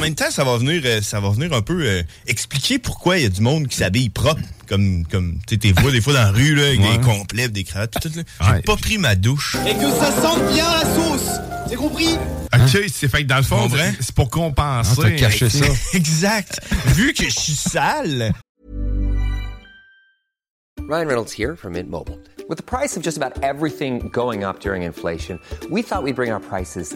[0.05, 3.23] Même temps, ça va venir, euh, ça va venir un peu euh, expliquer pourquoi il
[3.23, 6.13] y a du monde qui s'habille propre, comme, comme tu sais, t'es vois des fois
[6.13, 6.97] dans la rue, là, avec Ouais.
[6.97, 8.21] des complets, des cravates, tout, tout.
[8.41, 9.55] J'ai pas pris ma douche.
[9.67, 11.29] Et que ça sente bien la sauce.
[11.67, 12.09] C'est compris?
[12.53, 13.67] Ok, c'est fait que dans le fond,
[13.99, 14.91] c'est pour compenser.
[14.97, 15.65] Ah, t'as caché ça.
[15.93, 16.61] exact.
[16.95, 18.33] Vu que je suis sale.
[20.87, 22.19] Ryan Reynolds here from Mint Mobile.
[22.47, 25.39] With the price of just about everything going up during inflation,
[25.71, 26.95] we thought we'd bring our prices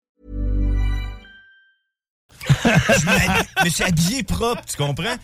[2.63, 5.15] Je me suis habillé propre, tu comprends?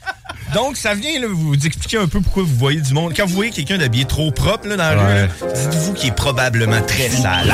[0.53, 3.13] Donc, ça vient là, vous expliquer un peu pourquoi vous voyez du monde.
[3.15, 6.81] Quand vous voyez quelqu'un d'habillé trop propre là, dans la rue, dites-vous qu'il est probablement
[6.81, 7.53] très sale.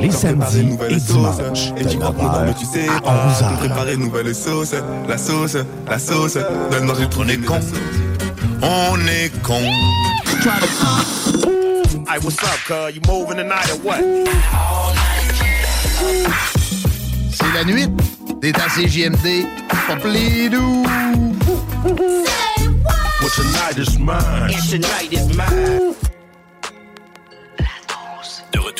[0.00, 1.72] les samedis et dimanches.
[1.76, 3.34] Et tu crois dort, mais tu sais pas.
[3.48, 4.74] Pour préparer une nouvelle sauce.
[5.08, 5.56] La sauce,
[5.88, 6.38] la sauce.
[6.70, 7.60] Donne manger trop les cons.
[8.62, 9.60] On est con.
[12.06, 12.94] Hey, what's up, cuz?
[12.94, 14.00] You moving tonight or what?
[17.32, 17.88] C'est la nuit.
[18.44, 19.46] T'es à CGMD.
[19.88, 20.84] Pas doux.
[23.22, 24.52] Well, tonight is mine.
[24.52, 26.13] And tonight is mine.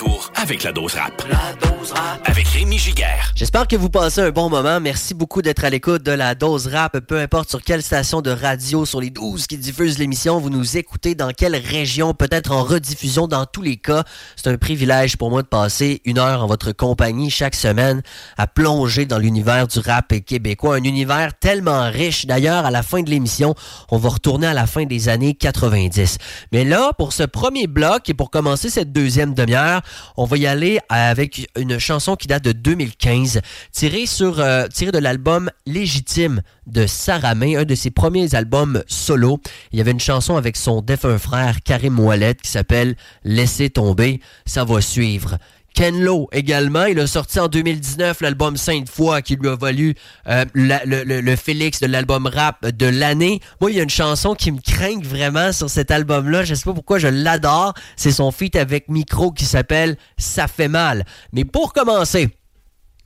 [0.05, 1.25] Retour avec la dose rap.
[1.31, 2.21] La dose rap.
[2.25, 3.33] Avec Rémi Giguère.
[3.35, 4.81] J'espère que vous passez un bon moment.
[4.81, 6.99] Merci beaucoup d'être à l'écoute de la dose rap.
[7.01, 10.77] Peu importe sur quelle station de radio sur les 12 qui diffusent l'émission, vous nous
[10.77, 14.05] écoutez dans quelle région, peut-être en rediffusion dans tous les cas.
[14.37, 18.03] C'est un privilège pour moi de passer une heure en votre compagnie chaque semaine
[18.37, 20.77] à plonger dans l'univers du rap québécois.
[20.77, 22.27] Un univers tellement riche.
[22.27, 23.55] D'ailleurs, à la fin de l'émission,
[23.91, 26.19] on va retourner à la fin des années 90.
[26.53, 29.83] Mais là, pour ce premier bloc et pour commencer cette deuxième demi-heure,
[30.17, 33.41] on va y aller avec une chanson qui date de 2015,
[33.73, 38.83] tirée, sur, euh, tirée de l'album Légitime de Sarah May, un de ses premiers albums
[38.87, 39.41] solo.
[39.73, 44.21] Il y avait une chanson avec son défunt frère Karim Ouellet qui s'appelle Laissez tomber,
[44.47, 45.39] ça va suivre.
[45.75, 49.97] Ken Lo également, il a sorti en 2019 l'album Sainte Foi qui lui a valu
[50.29, 53.41] euh, le, Félix de l'album rap de l'année.
[53.61, 56.45] Moi, il y a une chanson qui me craint vraiment sur cet album-là.
[56.45, 57.75] Je sais pas pourquoi je l'adore.
[57.97, 61.05] C'est son feat avec Micro qui s'appelle Ça fait mal.
[61.33, 62.29] Mais pour commencer,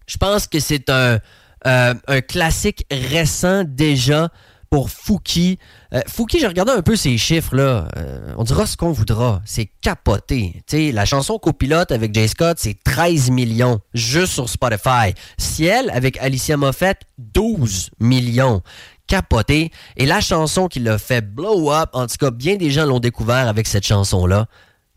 [0.07, 1.19] je pense que c'est un,
[1.67, 4.29] euh, un classique récent déjà
[4.71, 5.59] pour Fouki.
[5.93, 7.89] Euh, Fouki, j'ai regardé un peu ses chiffres, là.
[7.97, 9.41] Euh, on dira ce qu'on voudra.
[9.45, 10.63] C'est capoté.
[10.93, 15.15] La chanson copilote avec Jay Scott, c'est 13 millions juste sur Spotify.
[15.39, 18.63] Ciel avec Alicia Moffett, 12 millions.
[19.07, 19.71] Capoté.
[19.97, 23.01] Et la chanson qui l'a fait blow up, en tout cas, bien des gens l'ont
[23.01, 24.47] découvert avec cette chanson-là.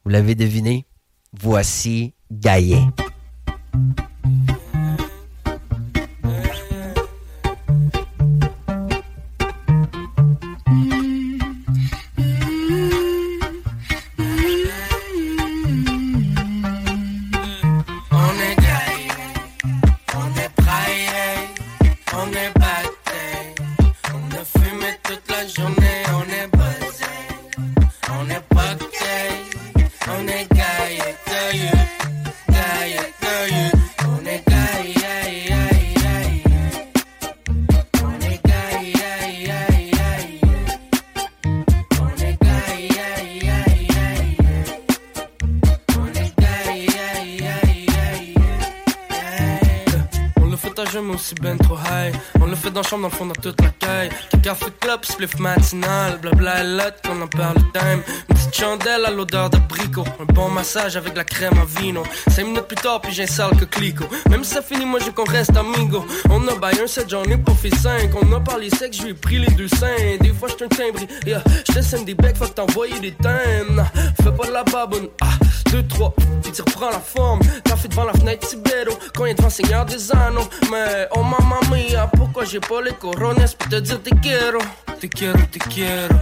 [0.04, 0.86] Vous l'avez deviné?
[1.34, 2.82] Voici Gaillet.
[51.22, 53.04] On le fait à jamais aussi ben trop high On le fait dans la chambre,
[53.04, 54.10] dans le fond, dans toute la caille.
[54.42, 58.02] Café club, spliff matinal, blabla et lot, qu'on en parle le time.
[58.30, 60.04] Une petite chandelle à l'odeur d'abricot.
[60.20, 62.04] Un bon massage avec la crème à vino.
[62.30, 64.06] Cinq minutes plus tard, puis j'ai un sale que clico.
[64.30, 66.06] Même si ça finit, moi je qu'on reste amigo.
[66.30, 68.10] On a baillé un 7, j'en ai pas fait 5.
[68.16, 70.18] On a parlé sexe, je lui ai pris les deux seins.
[70.20, 71.44] Des fois, j'te un timbre, yeah.
[71.70, 73.86] J'te des becs, faut t'envoyer des thèmes.
[74.24, 75.28] Fais pas la baboune, ah,
[75.72, 77.40] deux, trois, puis tu reprends la forme.
[77.64, 80.48] T'as fait devant la fenêtre Tibero, quand il est devant Seigneur des Anneaux.
[80.72, 82.31] Mais, oh mamma mia, pourquoi
[82.62, 84.60] pas les corones pour te te quiero?
[85.00, 86.20] Te quiero, te quiero,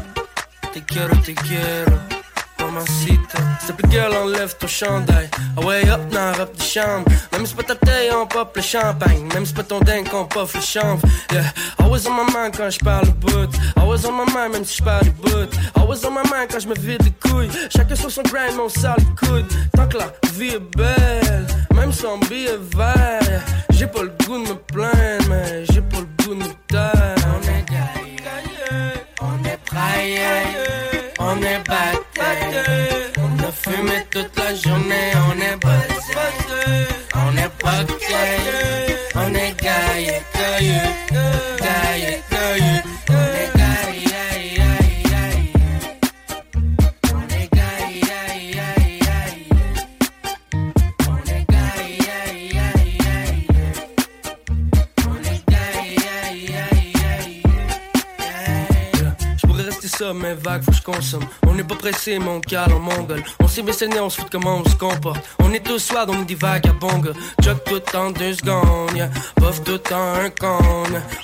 [0.73, 2.18] te quiero, te quiero.
[2.59, 5.29] Mamacita, s'il te plaît, girl, enlève ton chandail.
[5.57, 7.05] Ah ouais, hop, dans la robe de chambre.
[7.31, 9.27] Même si pas ta taille, on pop le champagne.
[9.33, 11.01] Même si pas ton dingue, on pop le chanvre.
[11.31, 11.43] Yeah,
[11.79, 13.55] I was on my mind quand je parle le bout.
[13.77, 15.49] I was on my mind, même si je parle du bout.
[15.75, 17.49] I was on my mind quand je me vide les couilles.
[17.69, 19.45] Chacun sur son grind, mais on sort les coudes.
[19.75, 23.41] Tant que la vie est belle, même sans billet vert.
[23.71, 27.15] J'ai pas le goût de me plaindre, mais j'ai pas le goût de me taire.
[27.25, 30.19] On est gaillé, on est praillé,
[31.19, 31.98] on est batté.
[33.17, 35.88] On a fumé toute la journée, on est buzzé.
[60.01, 61.25] Mais vague, faut que je consomme.
[61.47, 63.23] On n'est pas pressé, mon calme en mongol.
[63.39, 65.19] On s'est baissé on se fout comment on se comporte.
[65.39, 67.01] On est tous soirs, on dit vagabond.
[67.41, 69.09] Jog tout en deux secondes.
[69.35, 70.57] Puff tout en un con.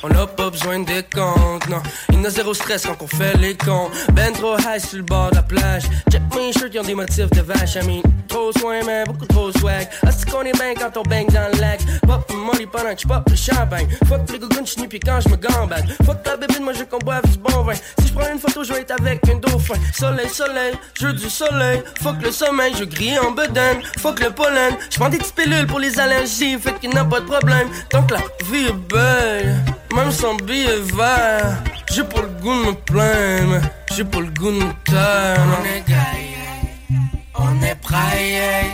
[0.03, 1.81] On n'a pas besoin de comptes, non.
[2.09, 3.89] Il y a zéro stress quand on fait les cons.
[4.13, 5.83] Ben trop high sur le bord de la plage.
[6.11, 7.75] Check mes shirts, qui ont des motifs de vache.
[7.75, 9.87] I mean, trop soin, mais beaucoup trop swag.
[10.07, 11.79] Est-ce qu'on est bien quand on bang dans le lac?
[12.05, 13.87] Pop money pendant que je pop le champagne.
[14.07, 15.85] Fuck les gougounes, je puis quand je me gambade.
[16.05, 17.73] Fuck la bébé, moi je qu'on boive du bon vin.
[17.73, 19.75] Si je prends une photo, je être avec un dauphin.
[19.93, 21.81] Soleil, soleil, jeu du soleil.
[22.01, 23.79] Fuck le sommeil, je grille en bedaine.
[23.99, 26.57] Fuck le pollen, je prends des petites pilules pour les allergies.
[26.57, 27.67] Fait qu'il n'y a pas de problème.
[27.89, 29.63] Tant que la vie est belle,
[29.95, 31.57] même sans billet vert.
[31.91, 33.61] J'ai pas le goût de me plaindre,
[33.93, 35.37] j'ai pas le goût de me taire.
[35.59, 36.99] On est gaillé,
[37.35, 38.71] on est praillé,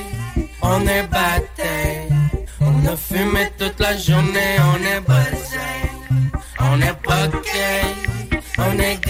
[0.61, 2.09] on est batté.
[2.61, 5.59] On a fumé toute la journée, on est buzzé.
[6.59, 6.95] On est
[8.61, 9.01] お願い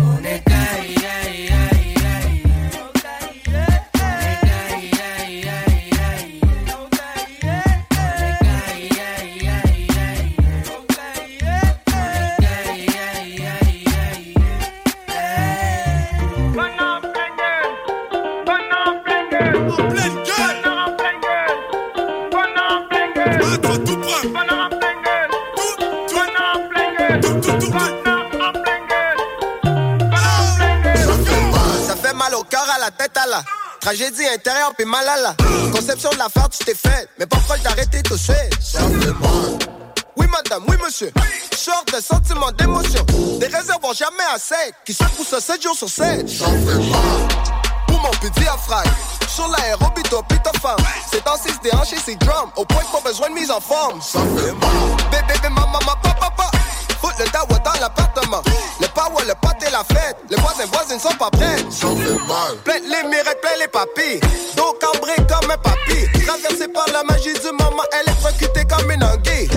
[0.00, 0.67] お願い
[32.88, 33.42] la tête, à la
[33.80, 35.36] tragédie intérieure, puis mal à la
[35.72, 38.16] conception de l'affaire, tu t'es fait, mais pas proche d'arrêter tout
[39.20, 39.58] mal.
[40.16, 41.12] Oui, madame, oui, monsieur.
[41.54, 43.04] Sort de sentiments d'émotion.
[43.38, 44.54] Des réservoirs jamais assez,
[44.86, 46.28] qui secouent ça 7 jours sur 7.
[46.28, 47.28] Ça fait mal.
[47.86, 48.90] Pour mon petit diaphragme.
[49.28, 50.78] Sur l'aérobie, pita femme.
[51.10, 52.50] C'est en 6 déhanché, c'est drum.
[52.56, 54.00] Au point qu'on besoin de mise en forme.
[54.14, 54.28] Mal.
[55.10, 56.50] Bébé, bébé, maman, papa, papa.
[57.00, 58.42] Fout le dawa dans l'appartement.
[58.80, 59.34] Le power, le.
[59.57, 59.57] Les
[60.88, 61.62] voisins, voisines sont pas fait
[62.26, 62.56] mal.
[62.64, 64.20] Plein les mirettes, plein les papilles.
[64.56, 66.24] Dos cambré comme un papy.
[66.26, 69.48] Traversé par la magie du moment, électrocutée comme une anguille.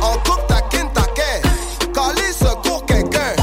[0.00, 1.48] En coupe, taquine, taquin.
[1.94, 3.34] Calé, secours quelqu'un.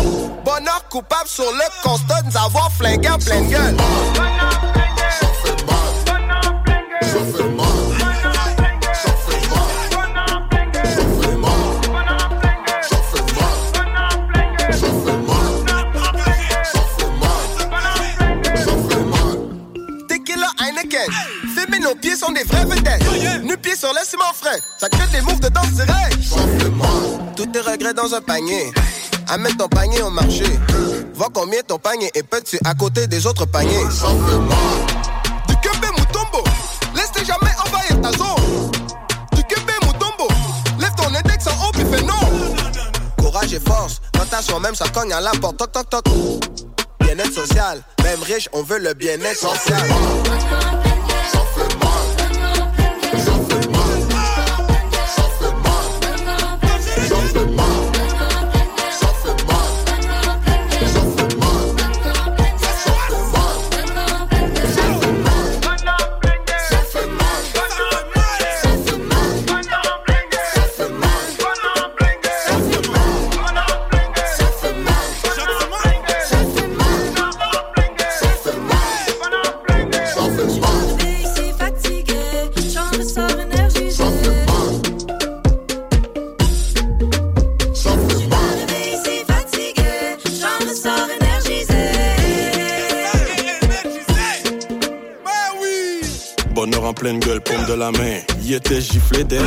[0.43, 3.77] Bonheur coupable sur le constat de nous avoir flingué en pleine gueule.
[22.39, 23.43] Des vrais vedettes.
[23.43, 24.59] Nu pieds sur le ciment frais.
[24.77, 26.17] Ça crée des moves de danse direct.
[26.23, 27.33] Ça fait mal.
[27.35, 28.71] Tous tes regrets dans un panier.
[29.27, 30.45] Amène ton panier au marché.
[31.13, 33.83] Vois combien ton panier est petit à côté des autres paniers.
[35.47, 36.43] Du Kembe Mutombo.
[36.95, 38.71] Laisse jamais envahir ta zone.
[39.33, 40.27] Du Kembe Mutombo.
[40.79, 42.13] Lève ton index en haut puis fais non.
[43.17, 44.01] Courage et force.
[44.13, 45.57] Quand t'as soi-même, ça cogne à la porte.
[45.57, 46.05] Toc, toc, toc.
[47.01, 47.81] Bien-être social.
[48.03, 50.88] Même riche, on veut le bien-être social.
[96.99, 98.19] Pleine gueule, paume de la main.
[98.43, 99.41] Y était giflé d'air.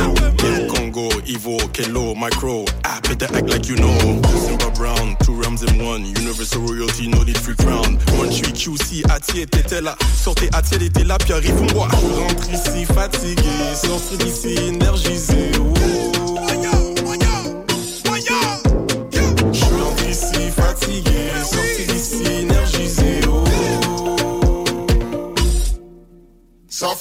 [0.67, 2.65] Congo, Ivo, Kelo, Micro.
[2.83, 4.21] Ah, better act like you know.
[4.45, 6.03] Simba Brown, two rams in one.
[6.03, 7.99] Universal royalty, no need free crown.
[8.15, 9.95] Moi, je suis QC, Atier, t'étais là.
[10.15, 11.87] Sortez Atier, elle était là, puis arrive-moi.
[11.91, 13.43] Je rentre ici fatigué,
[13.75, 15.51] sortir d'ici énergisé.
[15.59, 16.22] Oh.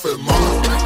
[0.03, 0.82] Fait mal.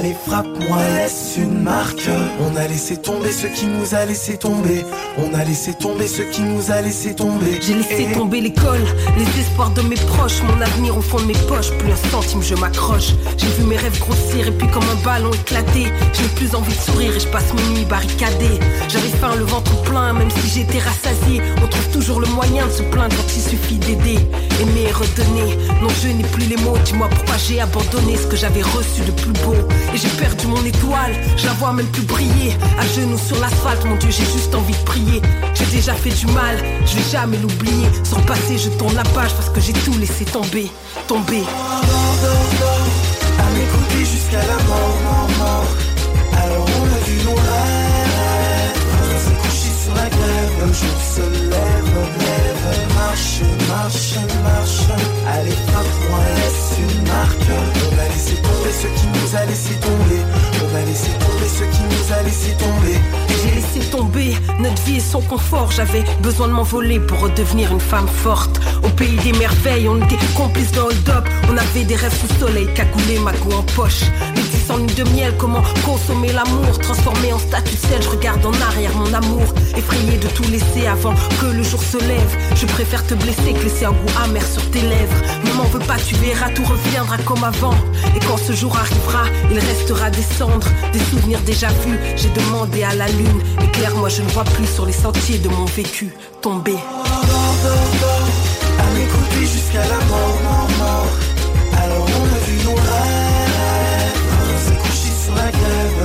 [0.00, 2.08] Allez, frappe-moi, laisse une marque.
[2.42, 4.84] On a laissé tomber ce qui nous a laissé tomber.
[5.18, 7.60] On a laissé tomber ce qui nous a laissé tomber.
[7.60, 8.80] J'ai laissé Et- tomber l'école,
[9.16, 12.42] les espoirs de mes proches, mon avenir au fond de mes poches, plus un centime
[12.42, 13.10] je m'accroche.
[13.36, 16.74] J'ai vu mes rêves grossir et puis comme un ballon éclater, je n'ai plus envie
[16.74, 18.58] de sourire et je passe mes nuits barricadées.
[18.88, 22.72] J'avais faim, le ventre plein, même si j'étais rassasié, on trouve toujours le moyen de
[22.72, 24.18] se plaindre quand il suffit d'aider.
[24.60, 28.36] Aimer et redonner, non je n'ai plus les mots, dis-moi pourquoi j'ai abandonné ce que
[28.36, 29.54] j'avais reçu de plus beau.
[29.94, 32.29] Et j'ai perdu mon étoile, je la vois même plus briller,
[32.78, 35.22] à genoux sur l'asphalte, mon Dieu j'ai juste envie de prier.
[35.54, 36.56] J'ai déjà fait du mal,
[36.86, 37.88] je vais jamais l'oublier.
[38.04, 40.70] Sans passé, je tourne la page parce que j'ai tout laissé tomber,
[41.06, 41.42] tomber.
[41.42, 43.10] Dors, dors.
[43.38, 45.66] À côtés jusqu'à la mort.
[46.36, 48.80] Alors on a vu nos rêves.
[49.02, 51.69] On s'est couché sur la grève, le jour lève.
[53.90, 54.14] Marche,
[54.44, 54.82] marche.
[55.26, 57.50] Allez, frappe-moi, laisse une marque.
[57.90, 60.20] On a laissé tomber ce qui nous a laissé tomber.
[60.62, 62.98] On a laissé tomber ce qui nous a laissé tomber.
[63.42, 65.72] J'ai laissé tomber notre vie et son confort.
[65.72, 68.60] J'avais besoin de m'envoler pour redevenir une femme forte.
[68.84, 71.28] Au pays des merveilles, on était complices de hold-up.
[71.50, 74.04] On avait des rêves sous soleil, cagoulés, magot en poche.
[74.68, 76.78] 10 nuits de miel, comment consommer l'amour?
[76.78, 79.54] Transformé en statue de je regarde en arrière mon amour.
[79.76, 82.36] Effrayé de tout laisser avant que le jour se lève.
[82.54, 85.16] Je préfère te blesser que laisser un goût amer sur tes lèvres.
[85.44, 87.74] Ne m'en veux pas, tu verras, tout reviendra comme avant.
[88.16, 91.98] Et quand ce jour arrivera, il restera des cendres, des souvenirs déjà vus.
[92.16, 95.64] J'ai demandé à la lune, éclaire-moi, je ne vois plus sur les sentiers de mon
[95.64, 96.76] vécu tomber.
[99.40, 101.29] Jusqu'à la.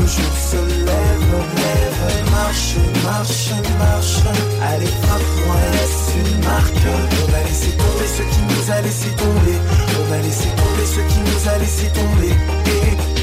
[0.06, 2.32] Le jour se lève, lève.
[2.32, 3.50] Marche, marche,
[3.80, 4.18] marche.
[4.62, 6.86] Allez, frappe-moi, laisse une marque.
[7.22, 9.58] On a laissé tomber ce qui nous a laissé tomber.
[10.00, 12.34] On a laissé tomber ce qui nous a laissé tomber.
[12.68, 13.15] Et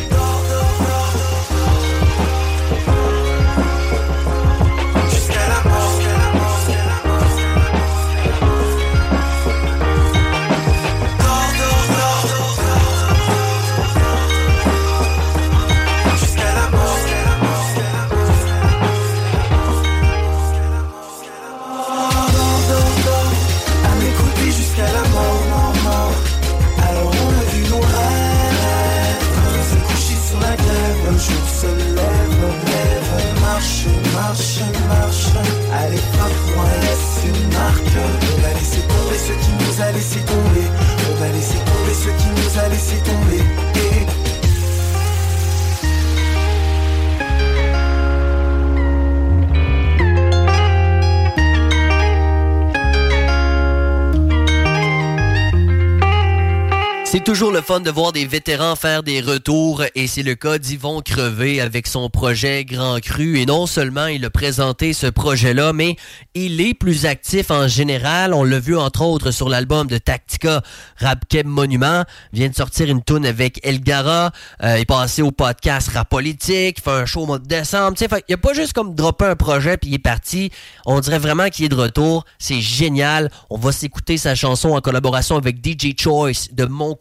[57.43, 61.01] toujours le fun de voir des vétérans faire des retours et c'est le cas d'Yvon
[61.01, 63.40] Crevé avec son projet Grand Cru.
[63.40, 65.97] Et non seulement il a présenté ce projet-là, mais
[66.34, 68.32] il est plus actif en général.
[68.32, 70.62] On l'a vu entre autres sur l'album de Tactica,
[70.99, 72.05] Rap Keb Monument.
[72.32, 74.30] Il vient de sortir une tune avec Elgara.
[74.62, 76.78] Euh, il est passé au podcast Rap Politique.
[76.78, 77.97] Il fait un show au mois de décembre.
[77.97, 80.53] Tu sais, fait, il a pas juste comme droppé un projet puis il est parti.
[80.86, 82.24] On dirait vraiment qu'il est de retour.
[82.38, 83.32] C'est génial.
[83.51, 86.95] On va s'écouter sa chanson en collaboration avec DJ Choice de Mon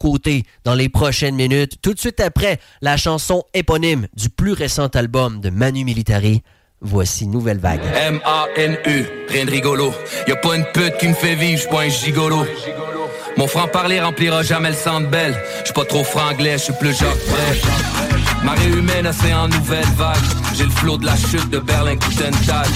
[0.64, 1.74] dans les prochaines minutes.
[1.82, 6.42] Tout de suite après la chanson éponyme du plus récent album de Manu Militari.
[6.80, 7.80] Voici Nouvelle Vague.
[7.94, 9.94] M-A-N-U, rien de rigolo.
[10.26, 12.46] Y a pas une pute qui me fait vivre, j'suis pas un gigolo.
[13.36, 15.34] Mon franc-parler remplira jamais le centre belle.
[15.62, 18.21] J'suis pas trop franglais, j'suis plus Jacques Brel.
[18.42, 20.16] Marée humaine, océan nouvelle vague.
[20.54, 22.66] J'ai le flot de la chute de Berlin Coutental.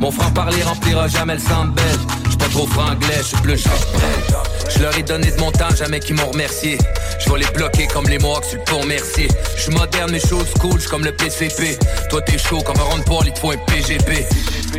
[0.00, 1.84] Mon franc-parler remplira jamais le belle.
[2.24, 4.44] J'suis pas trop franglais, j'suis plus Brel.
[4.74, 6.78] Je leur ai donné de mon temps, jamais qu'ils m'ont remercié.
[7.18, 9.28] Je vais les bloquer comme les Mohawks sur le pont Mercier.
[9.58, 11.78] Je moderne mais chaud school, j'suis comme le PCP.
[12.08, 14.26] Toi t'es chaud comme un rond de poil, il te faut un PGP.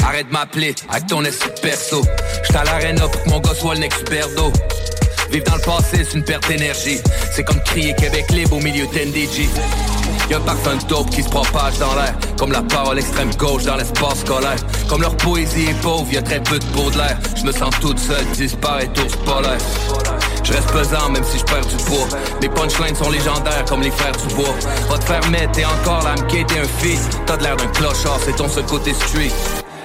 [0.03, 2.03] Arrête de m'appeler avec ton esprit perso.
[2.43, 4.51] J'suis à l'arena pour que mon gosse soit le next Berdo.
[5.31, 6.99] Vivre dans le passé, c'est une perte d'énergie.
[7.31, 9.49] C'est comme crier Québec libre au milieu d'NDG.
[10.29, 12.13] Y'a un parfum de dope qui se propage dans l'air.
[12.37, 14.57] Comme la parole extrême gauche dans l'espace scolaire.
[14.89, 17.73] Comme leur poésie est pauvre, y'a très peu de peau de l'air Je me sens
[17.79, 19.57] toute seule, disparaît ours polaire.
[20.43, 22.07] Je reste pesant même si je perds du poids.
[22.41, 24.53] Mes punchlines sont légendaires comme les frères du bois.
[24.89, 27.01] Va te faire mettre, t'es encore là, me t'es un fils.
[27.25, 29.31] T'as de l'air d'un clochard, c'est ton seul côté street.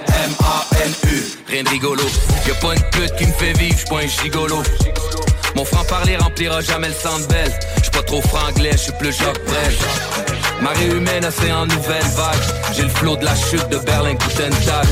[0.07, 2.03] M-A-N-U, rien de rigolo.
[2.47, 4.61] Y'a pas une pute qui me fait vivre, j'suis pas un gigolo.
[5.55, 7.51] Mon franc-parler remplira jamais le centre belle.
[7.77, 10.30] J'suis pas trop franglais, j'suis plus Jacques Brel.
[10.61, 12.39] Marée humaine, océan nouvelle vague.
[12.73, 14.85] J'ai le flot de la chute de Berlin Coutental.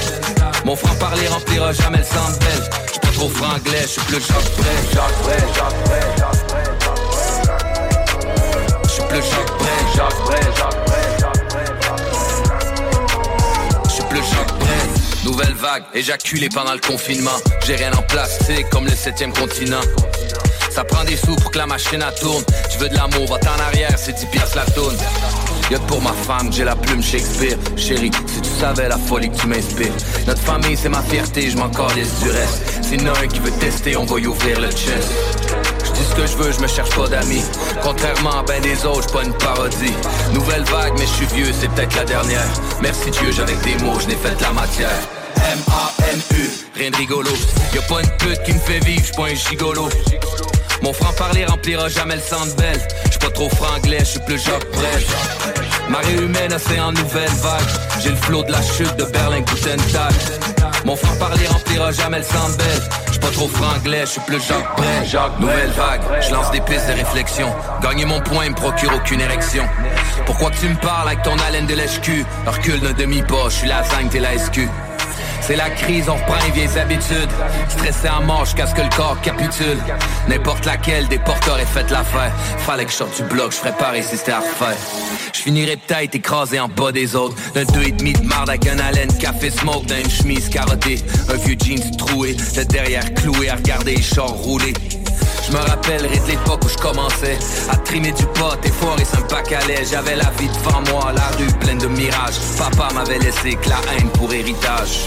[0.66, 2.40] Mon franc-parler remplira jamais le centre.
[2.88, 4.76] J'suis pas trop franglais, j'suis plus Jacques Brel.
[4.94, 8.40] Jacques Brel, Jacques Brel, Jacques Brel, Jacques Brel.
[8.88, 10.80] J'suis plus Jacques Brel, Jacques Brel, Jacques
[11.50, 12.30] Brel, Jacques Brel.
[13.90, 14.90] J'suis plus Jacques Brel.
[15.24, 17.38] Nouvelle vague, éjaculée pendant le confinement.
[17.66, 19.82] J'ai rien en plastique comme le septième continent.
[20.72, 22.44] Ça prend des sous pour que la machine à tourne.
[22.72, 24.98] Tu veux de l'amour, va en arrière, c'est 10 piastres la tourne.
[25.70, 27.58] Y'a que pour ma femme, j'ai la plume Shakespeare.
[27.78, 29.94] Chérie, si tu savais la folie que tu m'inspires.
[30.26, 32.64] Notre famille, c'est ma fierté, je m'en calisse du reste.
[32.82, 35.12] S'il y en a un qui veut tester, on va y ouvrir le chest.
[35.94, 37.44] Je ce que je veux, je me cherche pas d'amis.
[37.84, 39.94] Contrairement à ben des autres, j'suis pas une parodie.
[40.34, 42.48] Nouvelle vague, mais je suis vieux, c'est peut-être la dernière.
[42.82, 45.00] Merci Dieu, j'avec des mots, je n'ai fait de la matière.
[45.36, 47.30] M-A-N-U, rien de rigolo.
[47.76, 49.90] Y'a pas une pute qui me fait vivre, j'suis pas un gigolo.
[50.82, 52.82] Mon franc-parler remplira jamais le belle.
[53.06, 54.66] J'suis pas trop franglais, j'suis plus Jacques.
[55.90, 57.68] Marée humaine, océan nouvelle vague.
[58.02, 60.14] J'ai le flot de la chute de Berlin Coutental.
[60.86, 62.90] Mon franc-parler remplira jamais le belle.
[63.08, 65.32] J'suis pas trop franglais, j'suis plus Jacques Brel.
[65.40, 67.54] Nouvelle vague, je lance des pistes de réflexion.
[67.82, 69.66] Gagner mon point me procure aucune érection.
[70.26, 72.26] Pourquoi que tu me parles avec ton haleine de lèche-cul?
[72.46, 74.70] Recule d'un demi-pas, j'suis la zingue, t'es la SQ.
[75.50, 77.32] C'est la crise, on reprend les vieilles habitudes.
[77.70, 79.80] Stressé en mort jusqu'à ce que le corps capitule.
[80.28, 82.32] N'importe laquelle des porteurs ait fait l'affaire.
[82.60, 84.78] Fallait que je sorte du bloc, je ferais pareil si c'était à refaire.
[85.34, 87.36] Je finirais peut-être écrasé en bas des autres.
[87.56, 91.00] D'un deux et demi de marde avec un haleine, café smoke, dans une chemise carottée.
[91.30, 94.74] Un vieux jeans troué, le derrière cloué à regarder les chars rouler.
[95.48, 97.40] Je me rappellerai de l'époque où je commençais
[97.72, 99.84] à trimer du pot et foirer un bac à lait.
[99.90, 102.38] J'avais la vie devant moi, la rue pleine de mirages.
[102.56, 105.00] Papa m'avait laissé que la haine pour héritage.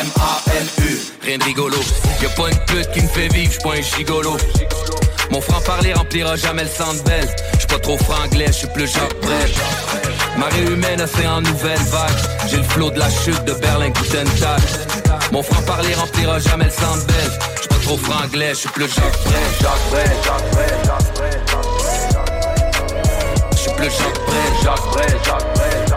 [0.00, 1.78] M-A-N-U, rien de rigolo.
[2.22, 4.36] Y'a pas une pute qui me fait vivre, j'suis pas un gigolo.
[5.30, 7.28] Mon franc-parler remplira jamais le centre belle.
[7.54, 9.50] J'suis pas trop franglais, j'suis plus Jacques Brel.
[10.38, 12.10] Marée humaine, océan nouvelle vague.
[12.48, 14.60] J'ai le flot de la chute de Berlin Coutental.
[15.32, 17.38] Mon franc-parler remplira jamais le centre belle.
[17.56, 19.42] J'suis pas trop franglais, j'suis plus Jacques Brel.
[19.60, 20.48] Jacques Brel, Jacques
[20.84, 21.98] Jacques Brel, Jacques Brel.
[23.56, 25.87] J'suis plus Jacques Brel, Jacques Brel, Jacques Brel,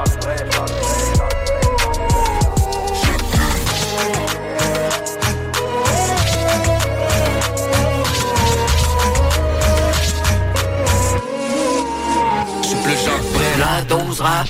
[14.22, 14.46] La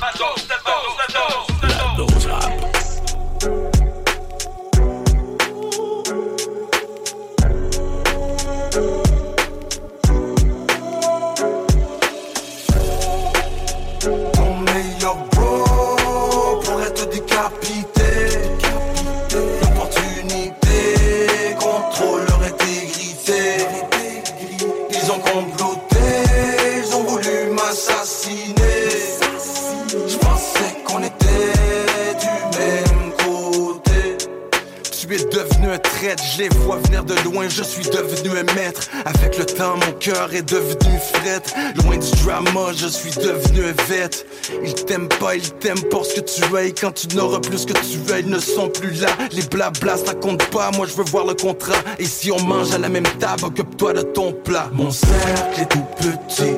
[36.82, 38.90] de loin, je suis devenu un maître.
[39.06, 41.42] Avec le temps, mon cœur est devenu fret.
[41.76, 44.26] Loin du drama, je suis devenu un vet.
[44.64, 46.72] Ils t'aiment pas, ils t'aiment pour ce que tu es.
[46.72, 49.10] Quand tu n'auras plus ce que tu veux, ils ne sont plus là.
[49.32, 51.80] Les blablas, ça compte pas, moi je veux voir le contrat.
[52.00, 54.70] Et si on mange à la même table, occupe-toi de ton plat.
[54.74, 56.56] Mon cercle est tout petit,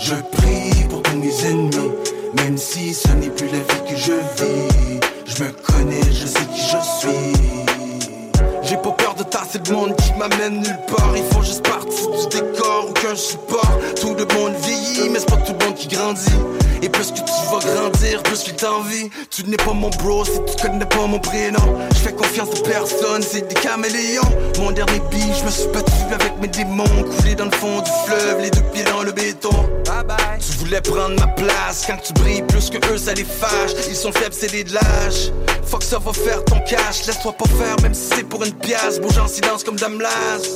[0.00, 1.92] je prie pour tous mes ennemis.
[2.36, 6.46] Même si ce n'est plus la vie que je vis, je me connais, je sais
[6.54, 7.61] qui je suis.
[8.72, 11.12] J'ai pas peur de tasser le monde qui m'amène nulle part.
[11.14, 12.86] Ils font juste partie du décor.
[12.88, 13.78] Aucun un support.
[14.00, 16.32] Tout le monde vieillit, mais c'est pas tout le monde qui grandit.
[16.80, 19.10] Et plus que tu vas grandir, plus qu'il t'envie.
[19.30, 21.78] Tu n'es pas mon bro si tu connais pas mon prénom.
[21.94, 24.22] Je fais confiance à personne, c'est des caméléons.
[24.58, 27.04] Mon dernier beat, je me suis battu avec mes démons.
[27.18, 29.52] Coulé dans le fond du fleuve, les deux pieds dans le béton.
[29.84, 30.38] Bye bye.
[30.40, 33.72] Tu voulais prendre ma place quand tu brilles plus que eux, ça les fâche.
[33.88, 35.30] Ils sont faibles, c'est des lâches.
[35.64, 39.00] Fuck ça va faire ton cash, laisse-toi pas faire, même si c'est pour une pièce.
[39.00, 40.48] Bouge en silence comme Dame Las.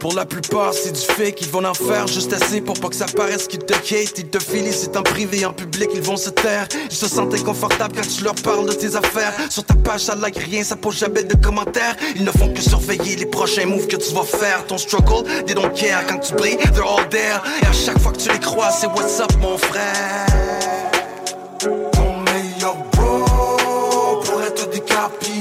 [0.00, 2.96] Pour la plupart, c'est du fake, ils vont en faire juste assez pour pas que
[2.96, 4.18] ça paraisse qu'ils te hate.
[4.18, 6.66] Ils te félicitent en privé, en public, ils vont se taire.
[6.90, 9.32] Ils se sentent inconfortables quand tu leur parles de tes affaires.
[9.48, 11.94] Sur ta page, ça like rien, ça pose jamais de commentaires.
[12.16, 14.66] Ils ne font que surveiller les prochains moves que tu vas faire.
[14.66, 16.04] Ton struggle, they don't care.
[16.08, 17.40] Quand tu brilles, they're all there.
[17.62, 20.26] Et à chaque fois que tu les crois, c'est what's up, mon frère.
[21.60, 25.31] Ton meilleur bro pourrait te décapiter.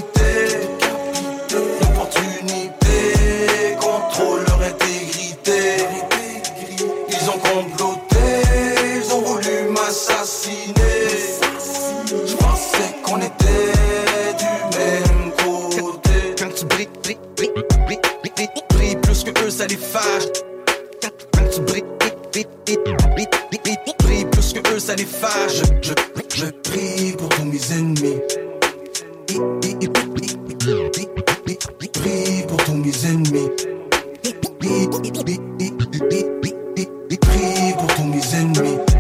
[19.61, 20.23] Ça les fâche.
[21.33, 21.83] Quand tu brilles,
[24.31, 25.61] plus que eux, ça les fâche.
[25.83, 25.93] Je, je,
[26.35, 28.17] je prie pour tous mes ennemis.
[29.27, 29.43] Prie
[32.47, 33.51] pour tous mes ennemis.
[37.19, 38.90] Prie pour tous mes ennemis.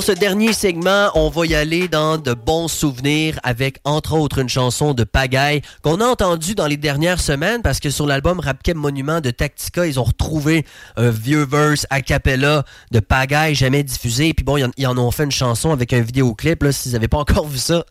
[0.00, 4.38] Pour ce dernier segment, on va y aller dans de bons souvenirs avec entre autres
[4.38, 8.40] une chanson de Pagaille qu'on a entendue dans les dernières semaines parce que sur l'album
[8.40, 10.64] Rapkem Monument de Tactica, ils ont retrouvé
[10.96, 14.28] un vieux verse a cappella de Pagaille jamais diffusé.
[14.28, 16.62] Et puis bon, ils en, ont fait une chanson avec un vidéoclip.
[16.62, 17.84] Là, si vous n'avez pas encore vu ça,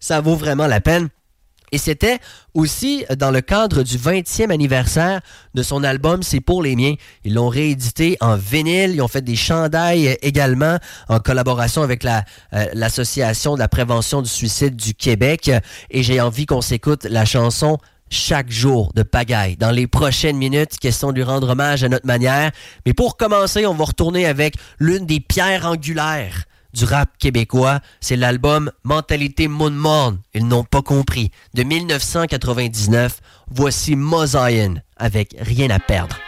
[0.00, 1.08] ça vaut vraiment la peine.
[1.74, 2.20] Et c'était
[2.54, 5.20] aussi dans le cadre du 20e anniversaire
[5.54, 6.94] de son album C'est pour les miens.
[7.24, 8.92] Ils l'ont réédité en vinyle.
[8.94, 12.20] Ils ont fait des chandails également en collaboration avec euh,
[12.74, 15.50] l'Association de la prévention du suicide du Québec.
[15.90, 19.56] Et j'ai envie qu'on s'écoute la chanson chaque jour de pagaille.
[19.56, 22.52] Dans les prochaines minutes, question de lui rendre hommage à notre manière.
[22.86, 26.44] Mais pour commencer, on va retourner avec l'une des pierres angulaires
[26.74, 27.80] du rap québécois.
[28.00, 30.18] C'est l'album Mentalité Moon.
[30.34, 31.30] Ils n'ont pas compris.
[31.54, 33.20] De 1999,
[33.50, 36.18] voici Mosaïen avec Rien à perdre.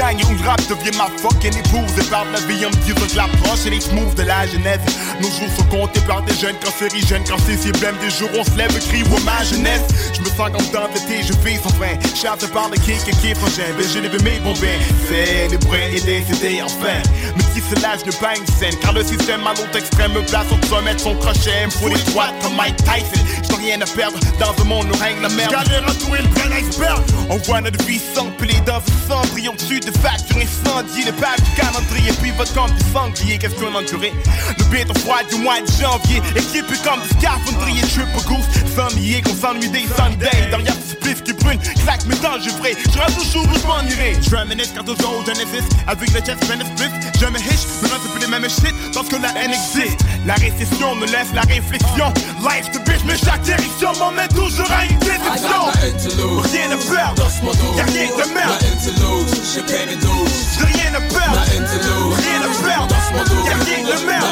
[0.00, 1.92] Gang le rap devient ma fucking épouse.
[2.00, 4.46] Et par la vie, on me dit que la proche et les smooths de la
[4.46, 4.80] Genève.
[5.20, 7.24] Nos jours sont comptés par des jeunes cancérigènes.
[7.46, 9.84] C'est si blême, des jours on se lève, crie ou ma jeunesse.
[10.14, 11.94] Je me sens comme dans l'été, je vis sans frein.
[12.14, 13.68] Chasse par le kick et qui frangin.
[13.76, 14.80] Ben, je n'ai mes bons bains.
[15.08, 17.00] Célébrer et décider enfin.
[17.36, 18.74] Mais se lâche ne pas une scène.
[18.80, 21.66] Car le système à l'autre extrême me place au sommet de son crochet.
[21.66, 23.24] Me fout les droites comme Mike Tyson.
[23.48, 25.52] J'ai rien à perdre dans un monde où règne la merde.
[25.52, 27.02] Galère à tout et le plein iceberg.
[27.28, 31.04] On voit notre vie s'empiler dans un cendrillon dessus de factures incendiées.
[31.04, 33.38] Les pages du calendrier, puis votre compte du sanglier.
[33.38, 34.12] Qu'est-ce qu'on a enduré?
[34.58, 36.22] Le béton froid du mois de janvier.
[36.36, 38.46] Équipé comme des scaphandriers, triple goose.
[38.76, 40.48] Sans nier qu'on s'ennuie des Sundays.
[40.50, 42.76] Derrière ce spliff qui brûle, claque mes dents, je ferai.
[42.92, 44.16] Je reste toujours où je m'en irai.
[44.30, 45.66] Reminisce quand aux autres Genesis.
[45.86, 46.92] Avec le chest plein de spliff.
[47.20, 48.74] Je me hiche, mais non, c'est plus les mêmes shit.
[48.94, 50.00] Parce que la haine existe.
[50.26, 52.12] La récession me laisse la réflexion.
[52.40, 55.62] Life to bitch, mais chaque direction m'emmène toujours à une déception.
[56.52, 57.22] Rien à perdre.
[57.76, 58.58] Y'a rien de merde.
[59.70, 61.40] J'ai rien à perdre.
[61.46, 62.96] Rien à perdre.
[63.46, 64.26] Y'a rien de merde.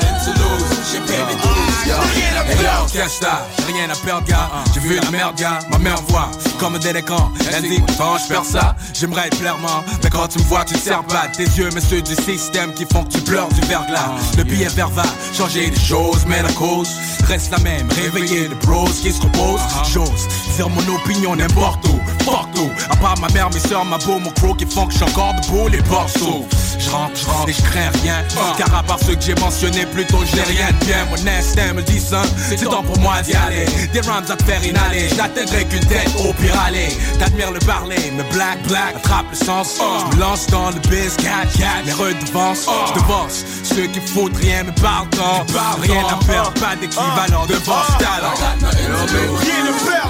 [0.90, 2.92] J'ai rien à Hey yo, perdre.
[2.92, 4.50] qu'est-ce que t'as J'ai rien à perdre, gars.
[4.74, 5.58] J'ai vu la merde, gars.
[5.70, 7.30] Ma mère voit comme un délinquant.
[7.52, 9.84] Elle dit, quand je perds ça, j'aimerais être clairement.
[10.02, 12.14] Mais quand tu me vois, tu te sers pas de tes yeux, mais ceux du
[12.14, 14.10] système qui font que tu pleures du verglas.
[14.36, 15.04] Le billet vert va
[15.36, 16.88] changer des choses, mais la cause
[17.28, 17.88] reste la même.
[17.90, 19.60] Réveiller les bros qui se reposent.
[19.92, 20.26] J'ose
[20.56, 22.00] dire mon opinion n'importe où,
[22.30, 22.70] fuck tout.
[22.90, 25.06] À part ma mère, mes soeurs, ma beau, mon croc qui font que je suis
[25.06, 26.46] encore debout, les s'ouvrent.
[26.78, 28.24] Je rentre, je rentre et je crains rien.
[28.56, 31.04] Car à part ceux que j'ai mentionnés plus tôt, j'ai rien de bien.
[31.10, 33.66] Mon instinct me dit ça, c'est temps pour moi d'y aller.
[33.92, 36.88] Des rhymes à te faire inhaler, je n'atteindrai qu'une tête au pire aller.
[37.18, 39.78] T'admires le parler, mais black, black, attrape le sens.
[39.78, 42.66] Je me lance dans le biz, cat, cat, les redevances.
[42.88, 45.44] Je devance ceux qui foutent rien, mais tort.
[45.80, 48.34] Rien à perdre, pas d'équivalent de boss talent.
[48.60, 50.08] Rien à perdre.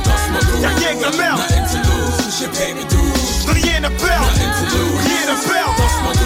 [0.60, 1.40] Y'a rien que la merde.
[2.40, 2.46] Rien
[3.48, 4.30] rien à perdre.
[5.02, 5.74] Rien à perdre.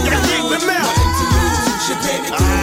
[0.05, 2.62] Y'a rien de merde.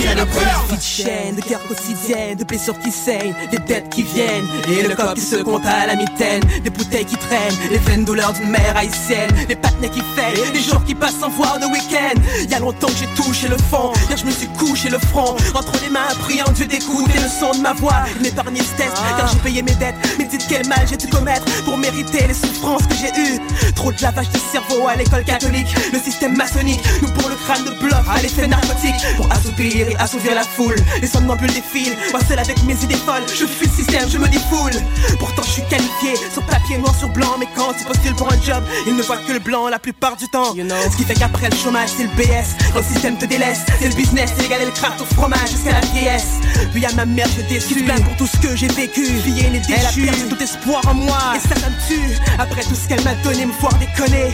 [0.00, 0.66] Rien à perdre.
[0.70, 4.82] Vie de chaîne, de guerre quotidienne, de blessures qui saignent, des dettes qui viennent, et
[4.82, 8.32] le corps qui se compte à la mitaine, des bouteilles qui traînent, les vaines douleurs
[8.32, 12.18] d'une mère haïtienne, les patinets qui feignent, les jours qui passent sans voir de week-end.
[12.48, 15.36] Y a longtemps que j'ai touché le fond, car je me suis couché le front,
[15.54, 18.94] entre les mains, priant Dieu d'écouter le son de ma voix, et m'épargner ce test,
[19.18, 22.34] car j'ai payé mes dettes, mais dites quel mal j'ai dû commettre pour mériter les
[22.34, 23.40] souffrances que j'ai eues.
[23.74, 27.64] Trop de lavage de cerveau à l'école catholique, le système maçonnique, nous pour le crâne
[27.64, 32.20] de bluff à l'effet narcotique, pour assoupir et assouvir la foule, les somnambules défilent, moi
[32.26, 34.72] seul avec mes idées folles, je fuis le système, je me défoule.
[35.18, 38.40] Pourtant je suis qualifié, sur papier noir sur blanc, mais quand c'est possible pour un
[38.42, 40.54] job, ils ne voient que le blanc la plupart du temps.
[40.54, 43.88] Ce qui fait qu'après le chômage, c'est le BS, quand le système te délaisse, c'est
[43.88, 46.40] le business, c'est l'égal et le craft au fromage jusqu'à la vieillesse.
[46.72, 49.50] Puis à ma mère, je déçu, qui pour tout ce que j'ai vécu, vie et
[49.50, 52.16] déchue, elle a perdu tout espoir en moi, et ça, ça me tue.
[52.38, 54.32] Après tout ce qu'elle m'a donné, me voir déconner.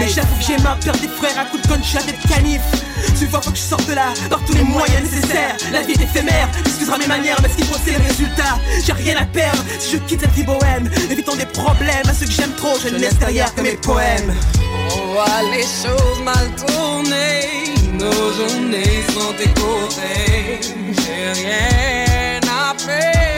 [0.00, 2.32] Mais j'avoue que j'ai marre de perdre des frères à coups de gunshot et de
[2.32, 2.60] canif.
[3.18, 5.56] Tu vois, faut que je sorte de là par tous les moyens nécessaires.
[5.72, 8.58] La vie est éphémère, excusera mes manières, mais ce qu'il faut, c'est le résultat.
[8.84, 10.90] J'ai rien à perdre si je quitte cette vie bohème.
[11.10, 14.32] Évitons des problèmes à ceux que j'aime trop, je ne laisse derrière que mes poèmes.
[14.96, 20.60] On voit les choses mal tourner, nos journées sont écoutées.
[20.92, 23.37] J'ai rien à faire.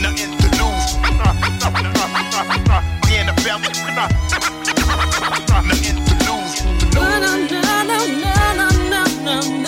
[0.00, 0.88] Nothing to lose.
[3.08, 3.68] Rien à perdre.
[5.68, 6.62] Nothing to lose.
[9.42, 9.61] MC,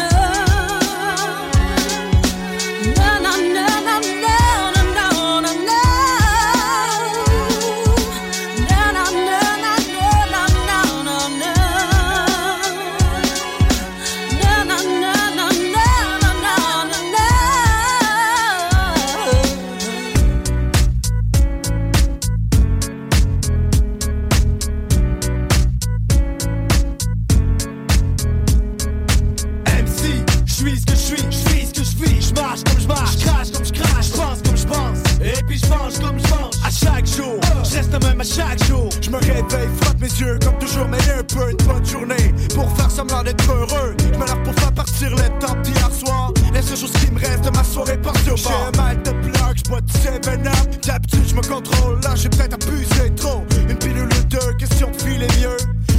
[38.25, 38.89] chaque jour.
[39.01, 42.71] Je me réveille, frotte mes yeux comme toujours, mais un peu une bonne journée pour
[42.77, 43.95] faire semblant d'être heureux.
[43.99, 46.33] Je me lève pour faire partir le temps d'hier soir.
[46.53, 48.15] Les seules choses qui me restent de ma soirée au bar.
[48.25, 50.85] J'ai mal de plug, je bois du 7-up.
[50.87, 53.45] D'habitude, je me contrôle, là j'ai peut-être abusé trop.
[53.69, 55.57] Une pilule ou deux, question de filer mieux.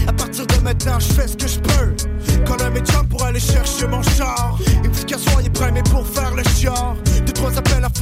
[0.07, 1.95] À partir de maintenant, je fais ce que je peux.
[2.45, 4.57] Quand un médium pour aller chercher mon char.
[4.83, 6.34] Une petite cassoir est primée pour faire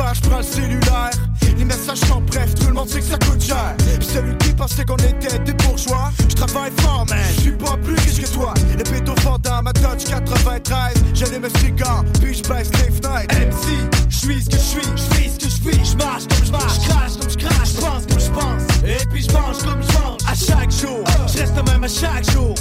[0.04, 1.12] faire, je prends le cellulaire.
[1.58, 3.76] Les messages sont brefs, tout le monde sait que ça coûte cher.
[3.78, 6.12] Puis celui qui pensait qu'on était des bourgeois.
[6.30, 7.20] Je travaille fort, man.
[7.36, 8.54] Je suis pas plus riche que toi.
[8.78, 8.84] Les
[9.22, 10.94] font dans ma Dodge 93.
[11.14, 13.36] J'allume un cigare, puis je baisse les fenêtres.
[13.36, 16.28] MC, je suis ce que je suis, je vis ce que je vis, je marche
[16.28, 19.24] comme je marche, je crache comme je crache, je pense comme je pense, et puis
[19.24, 20.20] je mange comme je mange.
[20.28, 22.56] À chaque jour, je reste même à chaque jour.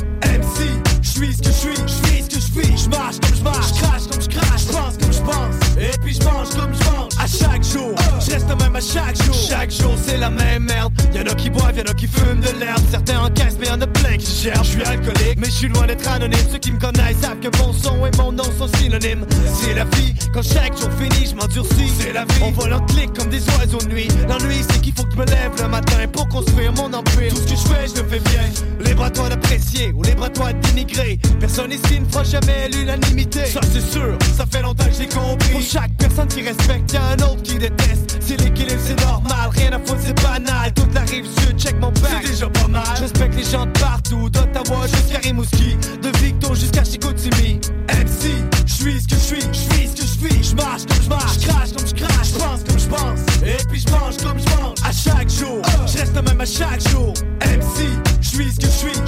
[8.82, 9.34] Chaque jour.
[9.34, 10.92] Chaque jour, c'est la même merde.
[11.14, 12.82] Y'en a qui boivent, y'en a qui fument de l'herbe.
[12.90, 14.66] Certains encaissent, mais y'en a plein qui cherchent.
[14.66, 16.38] Je suis alcoolique, mais je suis loin d'être anonyme.
[16.50, 19.26] Ceux qui me connaissent savent que mon son et mon nom sont synonymes.
[19.60, 21.92] C'est la vie, quand chaque jour finit, je m'endurcis.
[21.98, 24.08] C'est la vie, on vole en clic comme des oiseaux de nuit.
[24.28, 27.30] L'ennui, c'est qu'il faut que je me lève le matin pour construire mon empire.
[27.30, 28.42] Tout ce que je fais, je le fais bien.
[28.84, 31.18] Libre à toi d'apprécier ou libre à toi dénigrer.
[31.38, 33.46] Personne ici ne fera jamais l'unanimité.
[33.46, 35.50] Ça, c'est sûr, ça fait longtemps que j'ai compris.
[35.52, 38.18] Pour chaque personne qui respecte, y'a un autre qui déteste.
[38.20, 39.50] C'est l'équilibre, c'est normal.
[39.50, 40.72] Rien à foutre, c'est banal.
[40.74, 42.22] Toute la rive sud, check mon back.
[42.22, 42.82] C'est déjà pas mal.
[42.96, 45.76] Je respecte les gens de partout, d'Ottawa jusqu'à Rimouski.
[46.02, 47.60] De Victo jusqu'à Chicoutimi.
[47.88, 48.30] MC,
[48.66, 50.50] je suis ce que je suis, je vis ce que je vis.
[50.50, 53.20] Je marche comme je marche, je crache comme je crache, je pense comme je pense.
[53.44, 54.78] Et puis je mange comme je mange.
[54.84, 57.12] À chaque jour, je reste le même à chaque jour.
[57.40, 57.88] MC,
[58.20, 59.01] je suis ce que je suis,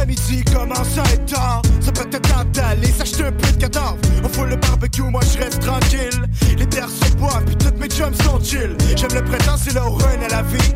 [0.00, 1.62] l'après-midi, commence à être.
[1.80, 3.96] Ça peut être temps d'aller s'acheter un peu de cadavre.
[4.24, 6.26] On fout le barbecue, moi je reste tranquille.
[6.58, 8.76] Les bières se boivent, puis toutes mes chums sont chill.
[8.96, 10.74] J'aime le printemps, c'est le run à la vie.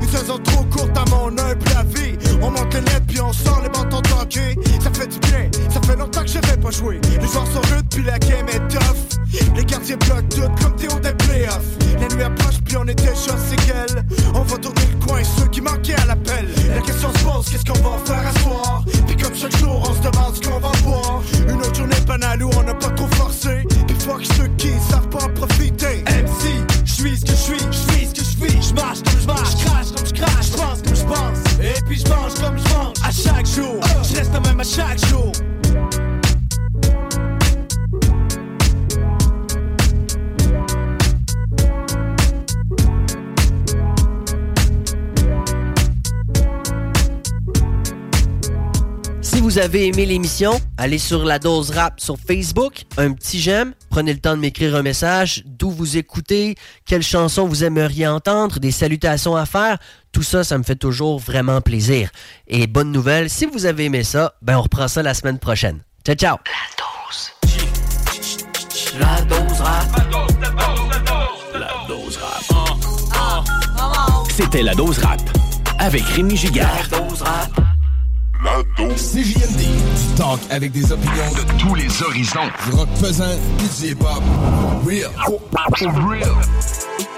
[0.00, 2.16] Une saison trop courte à mon humble avis.
[2.42, 4.56] On monte les lettres, puis on sort les bâtons tankés.
[4.82, 7.00] Ça fait du bien, ça fait longtemps que j'avais pas joué.
[7.20, 9.20] Les joueurs sont rudes, puis la game est tough.
[9.56, 11.76] Les quartiers bloquent tout comme Théo des playoffs.
[12.00, 14.04] La nuit approche, puis on est déjà c'est qu'elle.
[14.34, 16.46] On va tourner le rejoins ceux qui manquaient à l'appel.
[16.90, 18.82] Se pose, qu'est-ce qu'on va faire à soir?
[19.06, 21.22] Puis comme chaque jour, on se demande ce qu'on va boire.
[21.48, 23.59] Une autre journée banale où on n'a pas trop forcé.
[49.60, 54.18] Avez aimé l'émission, allez sur la dose rap sur Facebook, un petit j'aime, prenez le
[54.18, 56.54] temps de m'écrire un message, d'où vous écoutez,
[56.86, 59.78] quelle chanson vous aimeriez entendre, des salutations à faire,
[60.12, 62.10] tout ça, ça me fait toujours vraiment plaisir.
[62.48, 65.80] Et bonne nouvelle, si vous avez aimé ça, ben on reprend ça la semaine prochaine.
[66.06, 66.36] Ciao ciao.
[68.98, 69.86] La dose rap.
[71.54, 72.42] La dose rap.
[74.30, 75.20] C'était la dose rap
[75.78, 76.88] avec Rémi Giguère.
[76.90, 77.69] La dose rap.
[78.42, 79.12] La dose.
[79.12, 82.48] CJMD, du talk avec des opinions de tous les horizons.
[82.64, 84.22] Du rock pesant, du hip-hop.
[84.86, 85.10] Real.
[85.76, 87.09] For real.